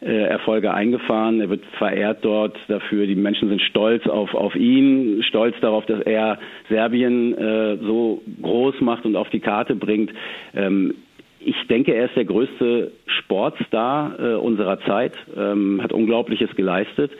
äh, 0.00 0.22
Erfolge 0.28 0.72
eingefahren. 0.72 1.40
Er 1.40 1.50
wird 1.50 1.64
verehrt 1.76 2.18
dort 2.22 2.56
dafür. 2.68 3.06
Die 3.06 3.16
Menschen 3.16 3.48
sind 3.48 3.60
stolz 3.60 4.06
auf, 4.06 4.34
auf 4.34 4.54
ihn, 4.54 5.24
stolz 5.24 5.56
darauf, 5.60 5.86
dass 5.86 6.00
er 6.02 6.38
Serbien 6.68 7.36
äh, 7.36 7.76
so 7.78 8.22
groß 8.40 8.80
macht 8.80 9.04
und 9.06 9.16
auf 9.16 9.28
die 9.30 9.40
Karte 9.40 9.74
bringt. 9.74 10.12
Ähm, 10.54 10.94
ich 11.40 11.56
denke, 11.68 11.94
er 11.94 12.06
ist 12.06 12.16
der 12.16 12.26
größte 12.26 12.92
Sportstar 13.30 14.18
äh, 14.18 14.34
unserer 14.34 14.80
Zeit, 14.80 15.12
ähm, 15.36 15.80
hat 15.80 15.92
Unglaubliches 15.92 16.50
geleistet. 16.56 17.12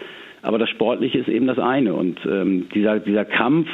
Aber 0.43 0.59
das 0.59 0.69
Sportliche 0.69 1.19
ist 1.19 1.29
eben 1.29 1.47
das 1.47 1.61
eine. 1.61 1.95
Und 1.95 2.19
ähm, 2.26 2.69
dieser, 2.75 2.99
dieser 2.99 3.25
Kampf 3.25 3.69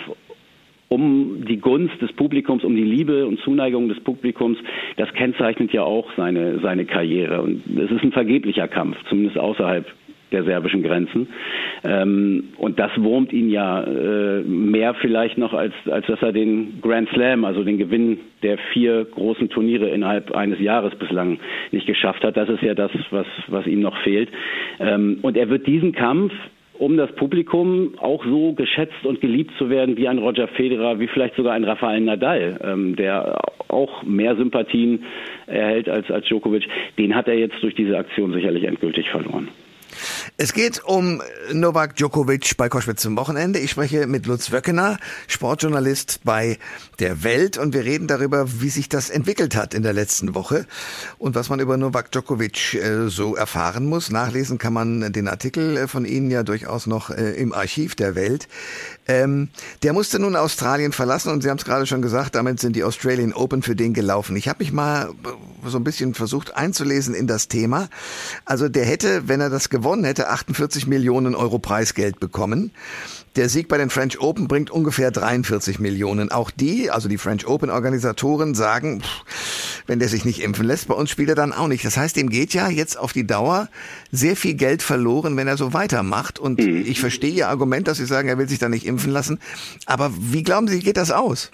um 0.88 1.47
die 1.49 1.57
Gunst 1.57 2.00
des 2.02 2.12
Publikums, 2.12 2.62
um 2.62 2.76
die 2.76 2.85
Liebe 2.85 3.26
und 3.26 3.40
Zuneigung 3.40 3.88
des 3.88 3.99
Publikums, 4.00 4.59
das 4.99 5.11
kennzeichnet 5.14 5.73
ja 5.73 5.83
auch 5.83 6.09
seine, 6.16 6.61
seine 6.61 6.85
Karriere. 6.85 7.40
Und 7.40 7.62
es 7.78 7.90
ist 7.90 8.02
ein 8.02 8.12
vergeblicher 8.12 8.69
Kampf, 8.69 8.97
zumindest 9.09 9.38
außerhalb 9.38 9.87
der 10.33 10.45
serbischen 10.45 10.83
Grenzen. 10.83 11.28
Ähm, 11.85 12.45
und 12.59 12.78
das 12.78 12.90
wurmt 12.97 13.33
ihn 13.33 13.50
ja 13.50 13.83
äh, 13.83 14.42
mehr 14.42 14.95
vielleicht 14.95 15.38
noch, 15.38 15.52
als, 15.52 15.73
als 15.90 16.06
dass 16.06 16.21
er 16.23 16.33
den 16.33 16.80
Grand 16.80 17.09
Slam, 17.11 17.45
also 17.45 17.62
den 17.62 17.78
Gewinn 17.78 18.18
der 18.42 18.59
vier 18.73 19.04
großen 19.04 19.49
Turniere 19.49 19.88
innerhalb 19.88 20.33
eines 20.35 20.61
Jahres 20.61 20.95
bislang 20.97 21.38
nicht 21.73 21.87
geschafft 21.87 22.25
hat. 22.25 22.37
Das 22.37 22.49
ist 22.49 22.62
ja 22.62 22.75
das, 22.75 22.90
was, 23.11 23.26
was 23.49 23.66
ihm 23.66 23.80
noch 23.80 23.97
fehlt. 24.02 24.28
Ähm, 24.80 25.18
und 25.23 25.37
er 25.37 25.49
wird 25.49 25.66
diesen 25.66 25.92
Kampf 25.92 26.33
um 26.78 26.97
das 26.97 27.11
Publikum 27.12 27.95
auch 27.99 28.25
so 28.25 28.52
geschätzt 28.52 29.04
und 29.04 29.21
geliebt 29.21 29.52
zu 29.59 29.71
werden 29.71 29.97
wie 29.97 30.09
ein 30.09 30.18
Roger 30.18 30.49
Federer, 30.49 30.99
wie 31.00 31.06
vielleicht 31.06 31.37
sogar 31.37 31.54
ein 31.54 31.64
Rafael 31.64 32.00
Nadal, 32.00 32.61
ähm, 32.62 32.97
der 32.97 33.38
auch 33.68 34.02
mehr 34.02 34.37
Sympathien 34.37 35.04
erhält 35.47 35.88
als, 35.88 36.11
als 36.11 36.26
Djokovic. 36.26 36.68
Den 36.99 37.14
hat 37.14 37.28
er 37.28 37.38
jetzt 37.38 37.62
durch 37.62 37.75
diese 37.75 37.97
Aktion 37.97 38.33
sicherlich 38.33 38.64
endgültig 38.64 39.09
verloren. 39.09 39.49
Es 40.37 40.53
geht 40.53 40.85
um 40.85 41.23
Novak 41.53 41.97
Djokovic 41.97 42.57
bei 42.57 42.69
Koschwitz 42.69 43.03
zum 43.03 43.17
Wochenende. 43.17 43.59
Ich 43.59 43.71
spreche 43.71 44.07
mit 44.07 44.26
Lutz 44.26 44.53
Wöckener, 44.53 44.99
Sportjournalist 45.29 46.21
bei 46.25 46.59
der 46.99 47.23
Welt 47.23 47.59
und 47.59 47.75
wir 47.75 47.85
reden 47.85 48.07
darüber, 48.07 48.61
wie 48.61 48.69
sich 48.69 48.88
das 48.88 49.11
entwickelt 49.11 49.57
hat 49.57 49.75
in 49.75 49.83
der 49.83 49.93
letzten 49.93 50.35
Woche 50.35 50.67
und 51.19 51.35
was 51.35 51.49
man 51.49 51.61
über 51.61 51.76
Novak 51.76 52.12
Djokovic 52.12 52.75
äh, 52.75 53.09
so 53.09 53.35
erfahren 53.35 53.87
muss. 53.87 54.11
Nachlesen 54.11 54.59
kann 54.59 54.73
man 54.73 55.12
den 55.12 55.29
Artikel 55.29 55.76
äh, 55.76 55.88
von 55.88 56.05
Ihnen 56.05 56.31
ja 56.31 56.43
durchaus 56.43 56.87
noch 56.87 57.11
äh, 57.11 57.33
im 57.33 57.53
Archiv 57.53 57.95
der 57.95 58.15
Welt. 58.15 58.49
Ähm, 59.09 59.49
der 59.83 59.93
musste 59.93 60.19
nun 60.19 60.37
Australien 60.37 60.93
verlassen 60.93 61.31
und 61.31 61.43
Sie 61.43 61.50
haben 61.50 61.59
es 61.59 61.65
gerade 61.65 61.87
schon 61.87 62.03
gesagt, 62.03 62.35
damit 62.35 62.61
sind 62.61 62.76
die 62.76 62.85
Australian 62.85 63.33
Open 63.33 63.62
für 63.62 63.76
den 63.76 63.95
gelaufen. 63.95 64.37
Ich 64.37 64.49
habe 64.49 64.62
mich 64.62 64.73
mal 64.73 65.11
so 65.65 65.79
ein 65.79 65.85
bisschen 65.85 66.15
versucht 66.15 66.57
einzulesen 66.57 67.15
in 67.15 67.26
das 67.26 67.49
Thema. 67.49 67.88
Also 68.45 68.69
der 68.69 68.85
hätte, 68.85 69.29
wenn 69.29 69.41
er 69.41 69.50
das 69.50 69.71
gewonnen 69.71 69.86
hätte, 70.05 70.28
48 70.28 70.87
Millionen 70.87 71.35
Euro 71.35 71.59
Preisgeld 71.59 72.21
bekommen. 72.21 72.73
Der 73.37 73.49
Sieg 73.49 73.69
bei 73.69 73.76
den 73.76 73.90
French 73.90 74.21
Open 74.21 74.49
bringt 74.49 74.71
ungefähr 74.71 75.11
43 75.11 75.78
Millionen. 75.78 76.31
Auch 76.31 76.50
die, 76.50 76.90
also 76.90 77.09
die 77.09 77.19
French 77.19 77.47
Open 77.47 77.71
Organisatoren 77.71 78.55
sagen, 78.55 79.02
pff, 79.02 79.83
wenn 79.87 79.99
der 79.99 80.09
sich 80.09 80.25
nicht 80.25 80.43
impfen 80.43 80.66
lässt, 80.66 80.88
bei 80.88 80.95
uns 80.95 81.11
spielt 81.11 81.28
er 81.28 81.35
dann 81.35 81.52
auch 81.52 81.69
nicht. 81.69 81.85
Das 81.85 81.97
heißt, 81.97 82.16
dem 82.16 82.31
geht 82.31 82.55
ja 82.55 82.69
jetzt 82.69 82.99
auf 82.99 83.12
die 83.12 83.26
Dauer 83.26 83.69
sehr 84.11 84.37
viel 84.37 84.55
Geld 84.55 84.83
verloren, 84.83 85.37
wenn 85.37 85.49
er 85.49 85.57
so 85.57 85.73
weitermacht. 85.73 86.38
Und 86.38 86.59
mhm. 86.59 86.85
ich 86.87 86.99
verstehe 86.99 87.31
Ihr 87.33 87.49
Argument, 87.49 87.87
dass 87.87 87.99
Sie 87.99 88.07
sagen, 88.07 88.28
er 88.28 88.38
will 88.38 88.49
sich 88.49 88.59
da 88.59 88.69
nicht 88.69 88.87
impfen 88.87 89.12
lassen. 89.12 89.38
Aber 89.85 90.11
wie 90.19 90.43
glauben 90.43 90.66
Sie, 90.69 90.81
geht 90.81 90.97
das 90.97 91.11
aus? 91.11 91.50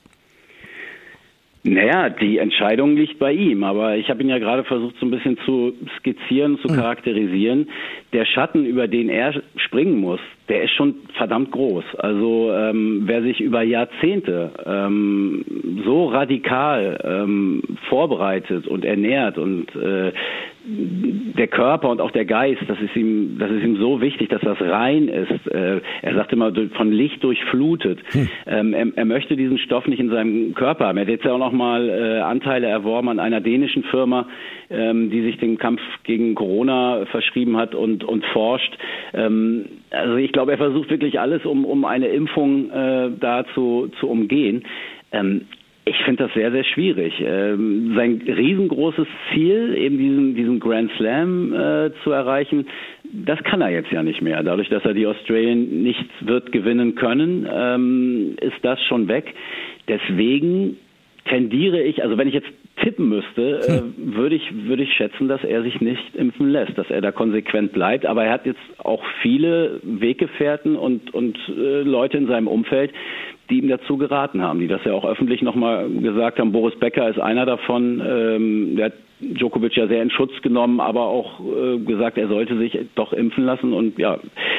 Naja, 1.65 2.09
die 2.09 2.39
Entscheidung 2.39 2.97
liegt 2.97 3.21
bei 3.21 3.33
ihm, 3.33 3.63
aber 3.63 3.97
ich 3.97 4.11
habe 4.11 4.21
ihn 4.21 4.29
ja 4.29 4.39
gerade 4.39 4.65
versucht, 4.65 4.97
so 4.99 5.07
ein 5.07 5.13
bisschen 5.13 5.39
zu 5.45 5.73
skizzieren, 5.99 6.59
zu 6.59 6.69
hm. 6.69 6.75
charakterisieren. 6.75 7.69
Der 8.13 8.25
Schatten, 8.25 8.67
über 8.67 8.89
den 8.89 9.09
er 9.09 9.33
springen 9.57 10.01
muss, 10.01 10.19
der 10.49 10.65
ist 10.65 10.73
schon 10.73 10.97
verdammt 11.17 11.53
groß. 11.53 11.85
Also 11.99 12.51
ähm, 12.53 13.03
wer 13.05 13.23
sich 13.23 13.41
über 13.41 13.63
Jahrzehnte 13.63 14.51
ähm, 14.67 15.45
so 15.85 16.07
radikal 16.07 16.99
ähm, 17.05 17.63
vorbereitet 17.89 18.67
und 18.67 18.85
ernährt 18.85 19.39
und 19.39 19.75
äh, 19.77 20.13
der 20.65 21.49
Körper 21.49 21.89
und 21.89 22.01
auch 22.01 22.13
der 22.13 22.25
Geist, 22.25 22.63
das 22.69 22.81
ist 22.81 22.95
ihm, 22.95 23.37
das 23.39 23.51
ist 23.51 23.65
ihm 23.65 23.77
so 23.79 24.01
wichtig, 24.01 24.29
dass 24.29 24.41
das 24.43 24.61
rein 24.61 25.09
ist. 25.09 25.47
Äh, 25.49 25.81
er 26.03 26.15
sagt 26.15 26.33
immer 26.33 26.53
von 26.77 26.93
Licht 26.93 27.23
durchflutet. 27.25 27.99
Hm. 28.13 28.29
Ähm, 28.47 28.75
er, 28.75 28.87
er, 28.95 29.05
möchte 29.05 29.37
diesen 29.37 29.59
Stoff 29.59 29.87
nicht 29.87 29.99
in 29.99 30.11
seinem 30.11 30.55
Körper 30.55 30.87
haben. 30.87 30.99
Er 30.99 31.03
hat 31.03 31.09
jetzt 31.09 31.25
ja 31.25 31.33
auch 31.33 31.39
noch 31.39 31.53
mal 31.53 31.89
äh, 31.89 32.21
Anteile 32.21 32.69
erworben 32.69 33.09
an 33.09 33.19
einer 33.19 33.41
dänischen 33.41 33.83
Firma, 33.85 34.29
ähm, 34.71 35.11
die 35.11 35.23
sich 35.23 35.39
dem 35.39 35.59
Kampf 35.59 35.81
gegen 36.05 36.35
Corona 36.35 37.07
verschrieben 37.07 37.57
hat 37.57 37.75
und 37.75 38.05
und 38.05 38.25
forscht. 38.27 38.77
Ähm, 39.15 39.67
also 39.91 40.17
ich 40.17 40.33
glaube, 40.33 40.53
er 40.53 40.59
versucht 40.59 40.91
wirklich 40.91 41.19
alles, 41.19 41.45
um 41.45 41.65
um 41.65 41.85
eine 41.85 42.07
Impfung 42.09 42.71
äh, 42.71 43.11
da 43.19 43.45
zu, 43.55 43.91
zu 43.99 44.09
umgehen. 44.09 44.65
Ich 45.85 45.97
finde 46.05 46.25
das 46.25 46.35
sehr, 46.35 46.53
sehr 46.53 46.63
schwierig. 46.63 47.13
Ähm, 47.21 47.95
sein 47.97 48.23
riesengroßes 48.25 49.07
Ziel, 49.33 49.75
eben 49.77 49.99
diesen, 49.99 50.35
diesen 50.37 50.61
Grand 50.61 50.93
Slam 50.97 51.53
äh, 51.53 51.91
zu 52.05 52.13
erreichen, 52.13 52.67
das 53.13 53.43
kann 53.43 53.61
er 53.61 53.71
jetzt 53.71 53.91
ja 53.91 54.03
nicht 54.03 54.23
mehr. 54.23 54.43
Dadurch, 54.45 54.69
dass 54.69 54.85
er 54.85 54.95
die 54.95 55.07
Australian 55.07 55.83
nicht 55.83 56.09
wird 56.21 56.53
gewinnen 56.53 56.95
können, 56.95 57.49
ähm, 57.53 58.37
ist 58.41 58.59
das 58.63 58.81
schon 58.85 59.09
weg. 59.09 59.35
Deswegen 59.89 60.77
tendiere 61.25 61.83
ich, 61.83 62.03
also 62.03 62.17
wenn 62.17 62.29
ich 62.29 62.35
jetzt 62.35 62.51
tippen 62.77 63.09
müsste, 63.09 63.59
äh, 63.61 63.81
hm. 63.81 64.15
würde 64.15 64.37
ich 64.37 64.43
würde 64.67 64.85
ich 64.85 64.93
schätzen, 64.93 65.29
dass 65.29 65.43
er 65.45 65.63
sich 65.63 65.81
nicht 65.81 66.15
impfen 66.15 66.51
lässt, 66.51 66.77
dass 66.79 66.91
er 66.91 67.01
da 67.01 67.13
konsequent 67.13 67.73
bleibt. 67.73 68.07
Aber 68.07 68.25
er 68.25 68.33
hat 68.33 68.47
jetzt 68.47 68.61
auch 68.79 69.03
viele 69.21 69.81
Weggefährten 69.83 70.77
und 70.77 71.13
und 71.13 71.39
äh, 71.49 71.83
Leute 71.83 72.19
in 72.19 72.27
seinem 72.29 72.49
Umfeld, 72.49 72.93
die 73.51 73.59
ihm 73.59 73.69
dazu 73.69 73.97
geraten 73.97 74.43
haben, 74.43 74.61
die 74.61 74.69
das 74.69 74.85
ja 74.85 74.93
auch 74.93 75.05
öffentlich 75.05 75.43
nochmal 75.43 75.89
gesagt 75.89 76.39
haben. 76.39 76.53
Boris 76.53 76.79
Becker 76.79 77.09
ist 77.09 77.19
einer 77.19 77.47
davon. 77.47 78.03
Ähm, 78.05 78.77
der 78.77 78.87
hat 78.87 78.93
Djokovic 79.23 79.77
ja 79.77 79.87
sehr 79.87 80.03
in 80.03 80.11
Schutz 80.11 80.33
genommen, 80.43 80.81
aber 80.81 81.03
auch 81.03 81.41
äh, 81.41 81.79
gesagt, 81.79 82.19
er 82.19 82.29
sollte 82.29 82.59
sich 82.59 82.79
doch 82.95 83.13
impfen 83.13 83.45
lassen. 83.45 83.73
Und 83.73 83.99
ja, 83.99 84.19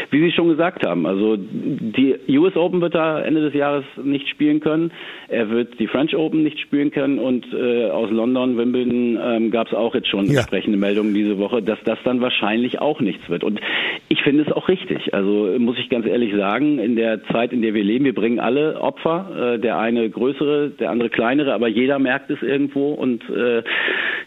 wie 0.09 0.19
Sie 0.19 0.31
schon 0.31 0.49
gesagt 0.49 0.85
haben, 0.85 1.05
also 1.05 1.37
die 1.37 2.15
US 2.37 2.55
Open 2.55 2.81
wird 2.81 2.95
er 2.95 3.25
Ende 3.25 3.41
des 3.41 3.53
Jahres 3.53 3.83
nicht 4.01 4.27
spielen 4.29 4.59
können. 4.59 4.91
Er 5.27 5.49
wird 5.49 5.79
die 5.79 5.87
French 5.87 6.15
Open 6.15 6.43
nicht 6.43 6.59
spielen 6.59 6.91
können. 6.91 7.19
Und 7.19 7.45
äh, 7.53 7.89
aus 7.89 8.09
London, 8.09 8.57
Wimbledon 8.57 9.19
ähm, 9.21 9.51
gab 9.51 9.67
es 9.67 9.73
auch 9.73 9.93
jetzt 9.93 10.07
schon 10.07 10.25
ja. 10.25 10.39
entsprechende 10.39 10.77
Meldungen 10.77 11.13
diese 11.13 11.37
Woche, 11.37 11.61
dass 11.61 11.79
das 11.85 11.99
dann 12.03 12.21
wahrscheinlich 12.21 12.79
auch 12.79 12.99
nichts 13.01 13.29
wird. 13.29 13.43
Und 13.43 13.59
ich 14.09 14.21
finde 14.21 14.43
es 14.43 14.51
auch 14.51 14.67
richtig. 14.67 15.13
Also 15.13 15.55
muss 15.57 15.77
ich 15.77 15.89
ganz 15.89 16.05
ehrlich 16.05 16.33
sagen, 16.35 16.79
in 16.79 16.95
der 16.95 17.23
Zeit, 17.25 17.51
in 17.51 17.61
der 17.61 17.73
wir 17.73 17.83
leben, 17.83 18.05
wir 18.05 18.15
bringen 18.15 18.39
alle 18.39 18.79
Opfer. 18.79 19.55
Äh, 19.55 19.59
der 19.59 19.77
eine 19.79 20.09
größere, 20.09 20.69
der 20.69 20.89
andere 20.89 21.09
kleinere, 21.09 21.53
aber 21.53 21.67
jeder 21.67 21.99
merkt 21.99 22.29
es 22.29 22.41
irgendwo 22.41 22.93
und 22.93 23.23
äh, 23.29 23.63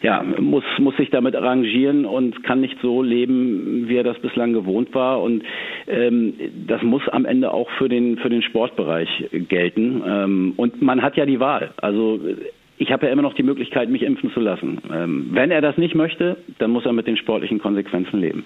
ja, 0.01 0.23
muss, 0.23 0.63
muss 0.79 0.95
sich 0.97 1.09
damit 1.09 1.35
arrangieren 1.35 2.05
und 2.05 2.43
kann 2.43 2.61
nicht 2.61 2.77
so 2.81 3.01
leben, 3.01 3.87
wie 3.87 3.95
er 3.95 4.03
das 4.03 4.19
bislang 4.19 4.53
gewohnt 4.53 4.93
war. 4.93 5.21
Und 5.21 5.43
ähm, 5.87 6.33
das 6.67 6.81
muss 6.83 7.07
am 7.09 7.25
Ende 7.25 7.51
auch 7.53 7.69
für 7.77 7.89
den, 7.89 8.17
für 8.17 8.29
den 8.29 8.41
Sportbereich 8.41 9.09
gelten. 9.31 10.03
Ähm, 10.05 10.53
und 10.57 10.81
man 10.81 11.01
hat 11.01 11.17
ja 11.17 11.25
die 11.25 11.39
Wahl. 11.39 11.71
Also 11.77 12.19
ich 12.77 12.91
habe 12.91 13.07
ja 13.07 13.11
immer 13.11 13.23
noch 13.23 13.33
die 13.33 13.43
Möglichkeit, 13.43 13.89
mich 13.89 14.03
impfen 14.03 14.31
zu 14.31 14.39
lassen. 14.39 14.79
Ähm, 14.93 15.29
wenn 15.31 15.51
er 15.51 15.61
das 15.61 15.77
nicht 15.77 15.95
möchte, 15.95 16.37
dann 16.59 16.71
muss 16.71 16.85
er 16.85 16.93
mit 16.93 17.07
den 17.07 17.17
sportlichen 17.17 17.59
Konsequenzen 17.59 18.19
leben. 18.19 18.45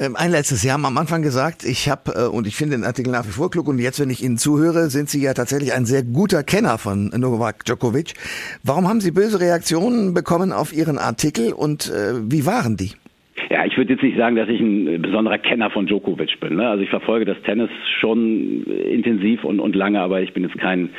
Ähm, 0.00 0.14
ein 0.16 0.30
letztes. 0.30 0.62
Sie 0.62 0.70
haben 0.70 0.84
am 0.84 0.96
Anfang 0.96 1.22
gesagt, 1.22 1.64
ich 1.64 1.88
habe, 1.88 2.12
äh, 2.14 2.28
und 2.28 2.46
ich 2.46 2.54
finde 2.54 2.76
den 2.76 2.84
Artikel 2.84 3.10
nach 3.10 3.26
wie 3.26 3.32
vor 3.32 3.50
klug, 3.50 3.66
und 3.66 3.80
jetzt, 3.80 3.98
wenn 3.98 4.10
ich 4.10 4.22
Ihnen 4.22 4.36
zuhöre, 4.36 4.90
sind 4.90 5.08
Sie 5.08 5.20
ja 5.20 5.34
tatsächlich 5.34 5.72
ein 5.72 5.86
sehr 5.86 6.04
guter 6.04 6.44
Kenner 6.44 6.78
von 6.78 7.08
Novak 7.08 7.64
Djokovic. 7.64 8.14
Warum 8.62 8.88
haben 8.88 9.00
Sie 9.00 9.10
böse 9.10 9.40
Reaktionen 9.40 10.14
bekommen 10.14 10.52
auf 10.52 10.72
Ihren 10.72 10.98
Artikel 10.98 11.52
und 11.52 11.90
äh, 11.90 12.14
wie 12.30 12.46
waren 12.46 12.76
die? 12.76 12.92
Ja, 13.50 13.64
ich 13.64 13.76
würde 13.76 13.94
jetzt 13.94 14.02
nicht 14.02 14.16
sagen, 14.16 14.36
dass 14.36 14.48
ich 14.48 14.60
ein 14.60 15.02
besonderer 15.02 15.38
Kenner 15.38 15.70
von 15.70 15.86
Djokovic 15.86 16.38
bin. 16.38 16.56
Ne? 16.56 16.68
Also 16.68 16.84
ich 16.84 16.90
verfolge 16.90 17.24
das 17.24 17.40
Tennis 17.42 17.70
schon 18.00 18.64
intensiv 18.64 19.42
und, 19.42 19.58
und 19.58 19.74
lange, 19.74 20.00
aber 20.00 20.20
ich 20.20 20.32
bin 20.32 20.44
jetzt 20.44 20.58
kein 20.58 20.90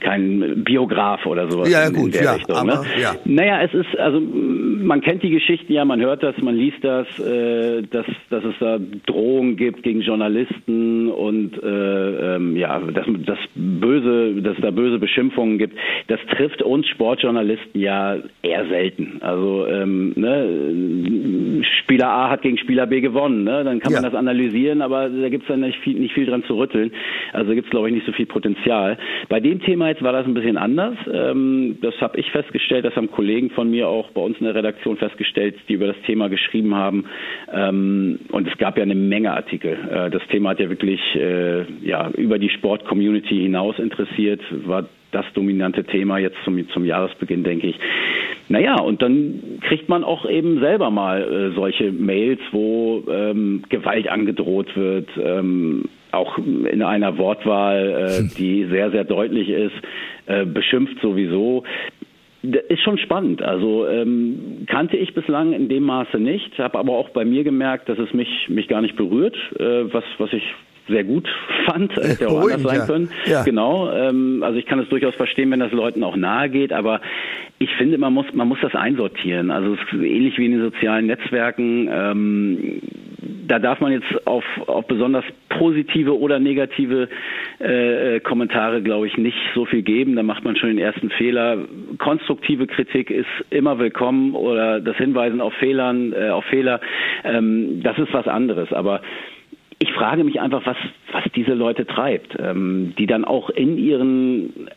kein 0.00 0.64
Biograf 0.64 1.26
oder 1.26 1.50
sowas 1.50 1.70
ja, 1.70 1.86
in, 1.86 1.94
gut, 1.94 2.06
in 2.06 2.12
der 2.12 2.22
ja, 2.22 2.32
Richtung. 2.34 2.66
Ne? 2.66 2.72
Aber, 2.72 2.86
ja. 3.00 3.14
Naja, 3.24 3.62
es 3.62 3.74
ist, 3.74 3.98
also 3.98 4.20
man 4.20 5.00
kennt 5.00 5.22
die 5.22 5.30
Geschichten 5.30 5.72
ja, 5.72 5.84
man 5.84 6.00
hört 6.00 6.22
das, 6.22 6.36
man 6.38 6.56
liest 6.56 6.82
das, 6.82 7.06
äh, 7.18 7.82
dass, 7.82 8.06
dass 8.30 8.44
es 8.44 8.54
da 8.60 8.78
Drohungen 9.06 9.56
gibt 9.56 9.82
gegen 9.82 10.00
Journalisten 10.00 11.08
und 11.08 11.62
äh, 11.62 12.36
ähm, 12.36 12.56
ja, 12.56 12.78
dass, 12.78 13.06
dass 13.24 13.38
böse, 13.54 14.42
dass 14.42 14.56
es 14.56 14.62
da 14.62 14.70
böse 14.70 14.98
Beschimpfungen 14.98 15.58
gibt. 15.58 15.76
Das 16.08 16.20
trifft 16.36 16.62
uns 16.62 16.86
Sportjournalisten 16.88 17.80
ja 17.80 18.16
eher 18.42 18.66
selten. 18.68 19.18
Also 19.20 19.66
ähm, 19.66 20.12
ne, 20.16 21.62
Spieler 21.82 22.08
A 22.08 22.30
hat 22.30 22.42
gegen 22.42 22.58
Spieler 22.58 22.86
B 22.86 23.00
gewonnen, 23.00 23.44
ne? 23.44 23.64
dann 23.64 23.80
kann 23.80 23.92
man 23.92 24.02
das 24.02 24.14
analysieren, 24.14 24.82
aber 24.82 25.08
da 25.08 25.28
gibt 25.28 25.44
es 25.44 25.48
dann 25.48 25.60
nicht 25.60 25.78
viel, 25.80 25.98
nicht 25.98 26.14
viel 26.14 26.26
dran 26.26 26.44
zu 26.44 26.56
rütteln. 26.56 26.92
Also 27.32 27.52
gibt 27.52 27.66
es, 27.66 27.70
glaube 27.70 27.88
ich, 27.88 27.94
nicht 27.94 28.06
so 28.06 28.12
viel 28.12 28.26
Potenzial. 28.26 28.98
Bei 29.28 29.40
dem 29.40 29.60
Thema 29.60 29.85
jetzt 29.88 30.02
war 30.02 30.12
das 30.12 30.26
ein 30.26 30.34
bisschen 30.34 30.56
anders. 30.56 30.96
Ähm, 31.12 31.78
das 31.82 31.94
habe 32.00 32.18
ich 32.18 32.30
festgestellt, 32.30 32.84
das 32.84 32.96
haben 32.96 33.10
Kollegen 33.10 33.50
von 33.50 33.70
mir 33.70 33.88
auch 33.88 34.10
bei 34.10 34.20
uns 34.20 34.38
in 34.38 34.44
der 34.44 34.54
Redaktion 34.54 34.96
festgestellt, 34.96 35.56
die 35.68 35.74
über 35.74 35.86
das 35.86 35.96
Thema 36.06 36.28
geschrieben 36.28 36.74
haben. 36.74 37.04
Ähm, 37.52 38.18
und 38.32 38.48
es 38.48 38.56
gab 38.58 38.76
ja 38.76 38.82
eine 38.82 38.94
Menge 38.94 39.32
Artikel. 39.32 39.76
Äh, 39.90 40.10
das 40.10 40.22
Thema 40.28 40.50
hat 40.50 40.60
ja 40.60 40.68
wirklich 40.68 41.00
äh, 41.14 41.64
ja, 41.82 42.10
über 42.10 42.38
die 42.38 42.50
Sport-Community 42.50 43.36
hinaus 43.36 43.78
interessiert, 43.78 44.40
war 44.66 44.86
das 45.12 45.24
dominante 45.34 45.84
Thema 45.84 46.18
jetzt 46.18 46.36
zum, 46.44 46.68
zum 46.70 46.84
Jahresbeginn, 46.84 47.44
denke 47.44 47.68
ich. 47.68 47.78
Naja, 48.48 48.76
und 48.80 49.02
dann 49.02 49.60
kriegt 49.62 49.88
man 49.88 50.04
auch 50.04 50.28
eben 50.28 50.60
selber 50.60 50.90
mal 50.90 51.22
äh, 51.22 51.54
solche 51.54 51.90
Mails, 51.90 52.40
wo 52.52 53.02
ähm, 53.10 53.62
Gewalt 53.68 54.08
angedroht 54.08 54.76
wird, 54.76 55.08
ähm, 55.22 55.84
auch 56.16 56.38
in 56.38 56.82
einer 56.82 57.18
Wortwahl, 57.18 58.08
äh, 58.08 58.34
die 58.36 58.64
sehr, 58.64 58.90
sehr 58.90 59.04
deutlich 59.04 59.48
ist, 59.48 59.74
äh, 60.26 60.44
beschimpft 60.44 61.00
sowieso. 61.00 61.64
Das 62.42 62.62
ist 62.68 62.82
schon 62.82 62.98
spannend. 62.98 63.42
Also 63.42 63.86
ähm, 63.88 64.66
kannte 64.66 64.96
ich 64.96 65.14
bislang 65.14 65.52
in 65.52 65.68
dem 65.68 65.82
Maße 65.82 66.18
nicht, 66.18 66.58
habe 66.58 66.78
aber 66.78 66.92
auch 66.92 67.10
bei 67.10 67.24
mir 67.24 67.44
gemerkt, 67.44 67.88
dass 67.88 67.98
es 67.98 68.12
mich, 68.12 68.48
mich 68.48 68.68
gar 68.68 68.82
nicht 68.82 68.96
berührt, 68.96 69.36
äh, 69.58 69.92
was, 69.92 70.04
was 70.18 70.32
ich 70.32 70.44
sehr 70.88 71.04
gut 71.04 71.28
fand, 71.66 71.96
hätte 71.96 72.28
auch 72.28 72.42
anders 72.42 72.62
sein 72.62 72.86
können. 72.86 73.10
Ja. 73.26 73.42
Genau. 73.42 73.90
Ähm, 73.92 74.42
also 74.42 74.58
ich 74.58 74.66
kann 74.66 74.78
es 74.78 74.88
durchaus 74.88 75.14
verstehen, 75.14 75.50
wenn 75.50 75.60
das 75.60 75.72
Leuten 75.72 76.04
auch 76.04 76.16
nahe 76.16 76.48
geht, 76.48 76.72
aber 76.72 77.00
ich 77.58 77.70
finde, 77.76 77.98
man 77.98 78.12
muss, 78.12 78.26
man 78.34 78.48
muss 78.48 78.58
das 78.60 78.74
einsortieren. 78.74 79.50
Also 79.50 79.74
es 79.74 79.80
ist 79.80 80.04
ähnlich 80.04 80.38
wie 80.38 80.46
in 80.46 80.52
den 80.52 80.62
sozialen 80.62 81.06
Netzwerken. 81.06 81.88
Ähm, 81.90 82.82
da 83.46 83.58
darf 83.58 83.80
man 83.80 83.92
jetzt 83.92 84.26
auf, 84.26 84.44
auf 84.66 84.86
besonders 84.86 85.24
positive 85.48 86.18
oder 86.18 86.38
negative 86.38 87.08
äh, 87.58 88.20
Kommentare, 88.20 88.82
glaube 88.82 89.06
ich, 89.06 89.16
nicht 89.16 89.38
so 89.54 89.64
viel 89.64 89.82
geben. 89.82 90.16
Da 90.16 90.22
macht 90.22 90.44
man 90.44 90.56
schon 90.56 90.68
den 90.68 90.78
ersten 90.78 91.10
Fehler. 91.10 91.58
Konstruktive 91.98 92.66
Kritik 92.66 93.10
ist 93.10 93.26
immer 93.50 93.78
willkommen 93.78 94.34
oder 94.34 94.80
das 94.80 94.96
Hinweisen 94.96 95.40
auf 95.40 95.54
Fehlern, 95.54 96.12
äh, 96.12 96.30
auf 96.30 96.44
Fehler, 96.46 96.80
ähm, 97.24 97.82
das 97.82 97.98
ist 97.98 98.12
was 98.12 98.26
anderes. 98.28 98.72
Aber 98.72 99.00
ich 99.78 99.92
frage 99.92 100.24
mich 100.24 100.40
einfach, 100.40 100.64
was, 100.64 100.76
was 101.12 101.24
diese 101.34 101.54
Leute 101.54 101.86
treibt, 101.86 102.36
ähm, 102.38 102.94
die 102.98 103.06
dann 103.06 103.24
auch 103.24 103.50
in 103.50 103.78
ihren 103.78 104.68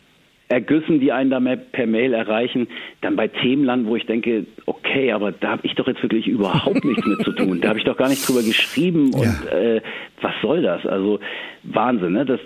Ergüssen, 0.50 0.98
die 0.98 1.12
einen 1.12 1.30
da 1.30 1.40
per 1.70 1.86
Mail 1.86 2.12
erreichen, 2.12 2.66
dann 3.02 3.14
bei 3.14 3.28
Themen 3.28 3.64
landen, 3.64 3.86
wo 3.86 3.94
ich 3.94 4.06
denke, 4.06 4.46
okay, 4.66 4.79
aber 5.12 5.32
da 5.32 5.52
habe 5.52 5.66
ich 5.66 5.74
doch 5.74 5.86
jetzt 5.86 6.02
wirklich 6.02 6.26
überhaupt 6.26 6.84
nichts 6.84 7.06
mit 7.06 7.22
zu 7.22 7.32
tun. 7.32 7.60
Da 7.60 7.70
habe 7.70 7.78
ich 7.78 7.84
doch 7.84 7.96
gar 7.96 8.08
nicht 8.08 8.26
drüber 8.26 8.42
geschrieben 8.42 9.12
und 9.14 9.22
ja. 9.22 9.58
äh, 9.58 9.80
was 10.20 10.32
soll 10.42 10.62
das? 10.62 10.84
Also 10.86 11.20
Wahnsinn, 11.62 12.12
ne? 12.12 12.24
Das 12.24 12.40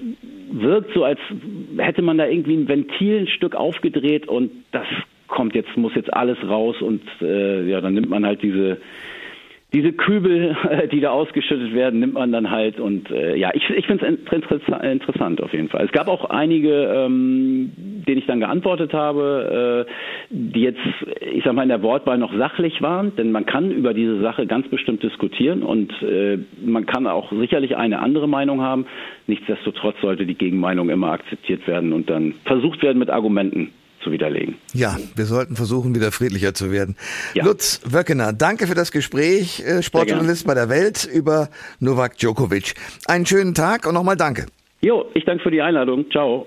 wirkt 0.50 0.92
so, 0.94 1.04
als 1.04 1.20
hätte 1.78 2.02
man 2.02 2.18
da 2.18 2.26
irgendwie 2.26 2.54
ein 2.56 2.68
Ventil 2.68 3.20
ein 3.20 3.28
Stück 3.28 3.54
aufgedreht 3.54 4.28
und 4.28 4.50
das 4.72 4.86
kommt 5.28 5.54
jetzt, 5.54 5.76
muss 5.76 5.94
jetzt 5.94 6.12
alles 6.12 6.38
raus 6.46 6.76
und 6.80 7.02
äh, 7.20 7.68
ja, 7.68 7.80
dann 7.80 7.94
nimmt 7.94 8.08
man 8.08 8.26
halt 8.26 8.42
diese 8.42 8.78
diese 9.74 9.92
Kübel, 9.92 10.56
die 10.92 11.00
da 11.00 11.10
ausgeschüttet 11.10 11.74
werden, 11.74 12.00
nimmt 12.00 12.14
man 12.14 12.32
dann 12.32 12.50
halt 12.50 12.78
und 12.78 13.10
äh, 13.10 13.36
ja, 13.36 13.50
ich, 13.52 13.68
ich 13.70 13.86
finde 13.86 14.06
es 14.06 14.82
interessant 14.82 15.42
auf 15.42 15.52
jeden 15.52 15.68
Fall. 15.68 15.84
Es 15.84 15.92
gab 15.92 16.08
auch 16.08 16.30
einige, 16.30 16.70
ähm, 16.70 17.72
denen 17.76 18.18
ich 18.18 18.26
dann 18.26 18.40
geantwortet 18.40 18.92
habe, 18.92 19.86
äh, 19.86 19.92
die 20.30 20.60
jetzt, 20.60 20.78
ich 21.20 21.42
sag 21.44 21.54
mal, 21.54 21.64
in 21.64 21.68
der 21.68 21.82
Wortwahl 21.82 22.18
noch 22.18 22.32
sachlich 22.36 22.80
waren, 22.82 23.16
denn 23.16 23.32
man 23.32 23.46
kann 23.46 23.72
über 23.72 23.92
diese 23.94 24.20
Sache 24.20 24.46
ganz 24.46 24.68
bestimmt 24.68 25.02
diskutieren 25.02 25.62
und 25.64 25.92
äh, 26.02 26.38
man 26.64 26.86
kann 26.86 27.08
auch 27.08 27.32
sicherlich 27.32 27.76
eine 27.76 27.98
andere 27.98 28.28
Meinung 28.28 28.62
haben. 28.62 28.86
Nichtsdestotrotz 29.26 29.96
sollte 30.00 30.24
die 30.24 30.36
Gegenmeinung 30.36 30.88
immer 30.88 31.10
akzeptiert 31.10 31.66
werden 31.66 31.92
und 31.92 32.08
dann 32.08 32.34
versucht 32.44 32.82
werden, 32.82 32.98
mit 32.98 33.10
Argumenten 33.10 33.72
zu 34.04 34.12
widerlegen. 34.12 34.56
Ja, 34.72 34.96
wir 35.16 35.24
sollten 35.24 35.56
versuchen, 35.56 35.94
wieder 35.94 36.12
friedlicher 36.12 36.54
zu 36.54 36.70
werden. 36.70 36.96
Ja. 37.34 37.44
Lutz 37.44 37.80
Wöckener, 37.84 38.32
danke 38.32 38.66
für 38.66 38.74
das 38.74 38.92
Gespräch, 38.92 39.60
äh, 39.60 39.82
Sportjournalist 39.82 40.46
bei 40.46 40.54
der 40.54 40.68
Welt 40.68 41.04
über 41.04 41.48
Novak 41.80 42.18
Djokovic. 42.18 42.74
Einen 43.06 43.26
schönen 43.26 43.54
Tag 43.54 43.86
und 43.86 43.94
nochmal 43.94 44.16
danke. 44.16 44.46
Jo, 44.80 45.06
ich 45.14 45.24
danke 45.24 45.42
für 45.42 45.50
die 45.50 45.62
Einladung. 45.62 46.04
Ciao. 46.10 46.46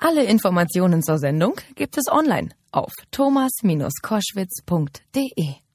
Alle 0.00 0.24
Informationen 0.24 1.02
zur 1.02 1.18
Sendung 1.18 1.54
gibt 1.74 1.98
es 1.98 2.10
online 2.10 2.48
auf 2.72 2.92
thomas-koschwitz.de. 3.10 5.65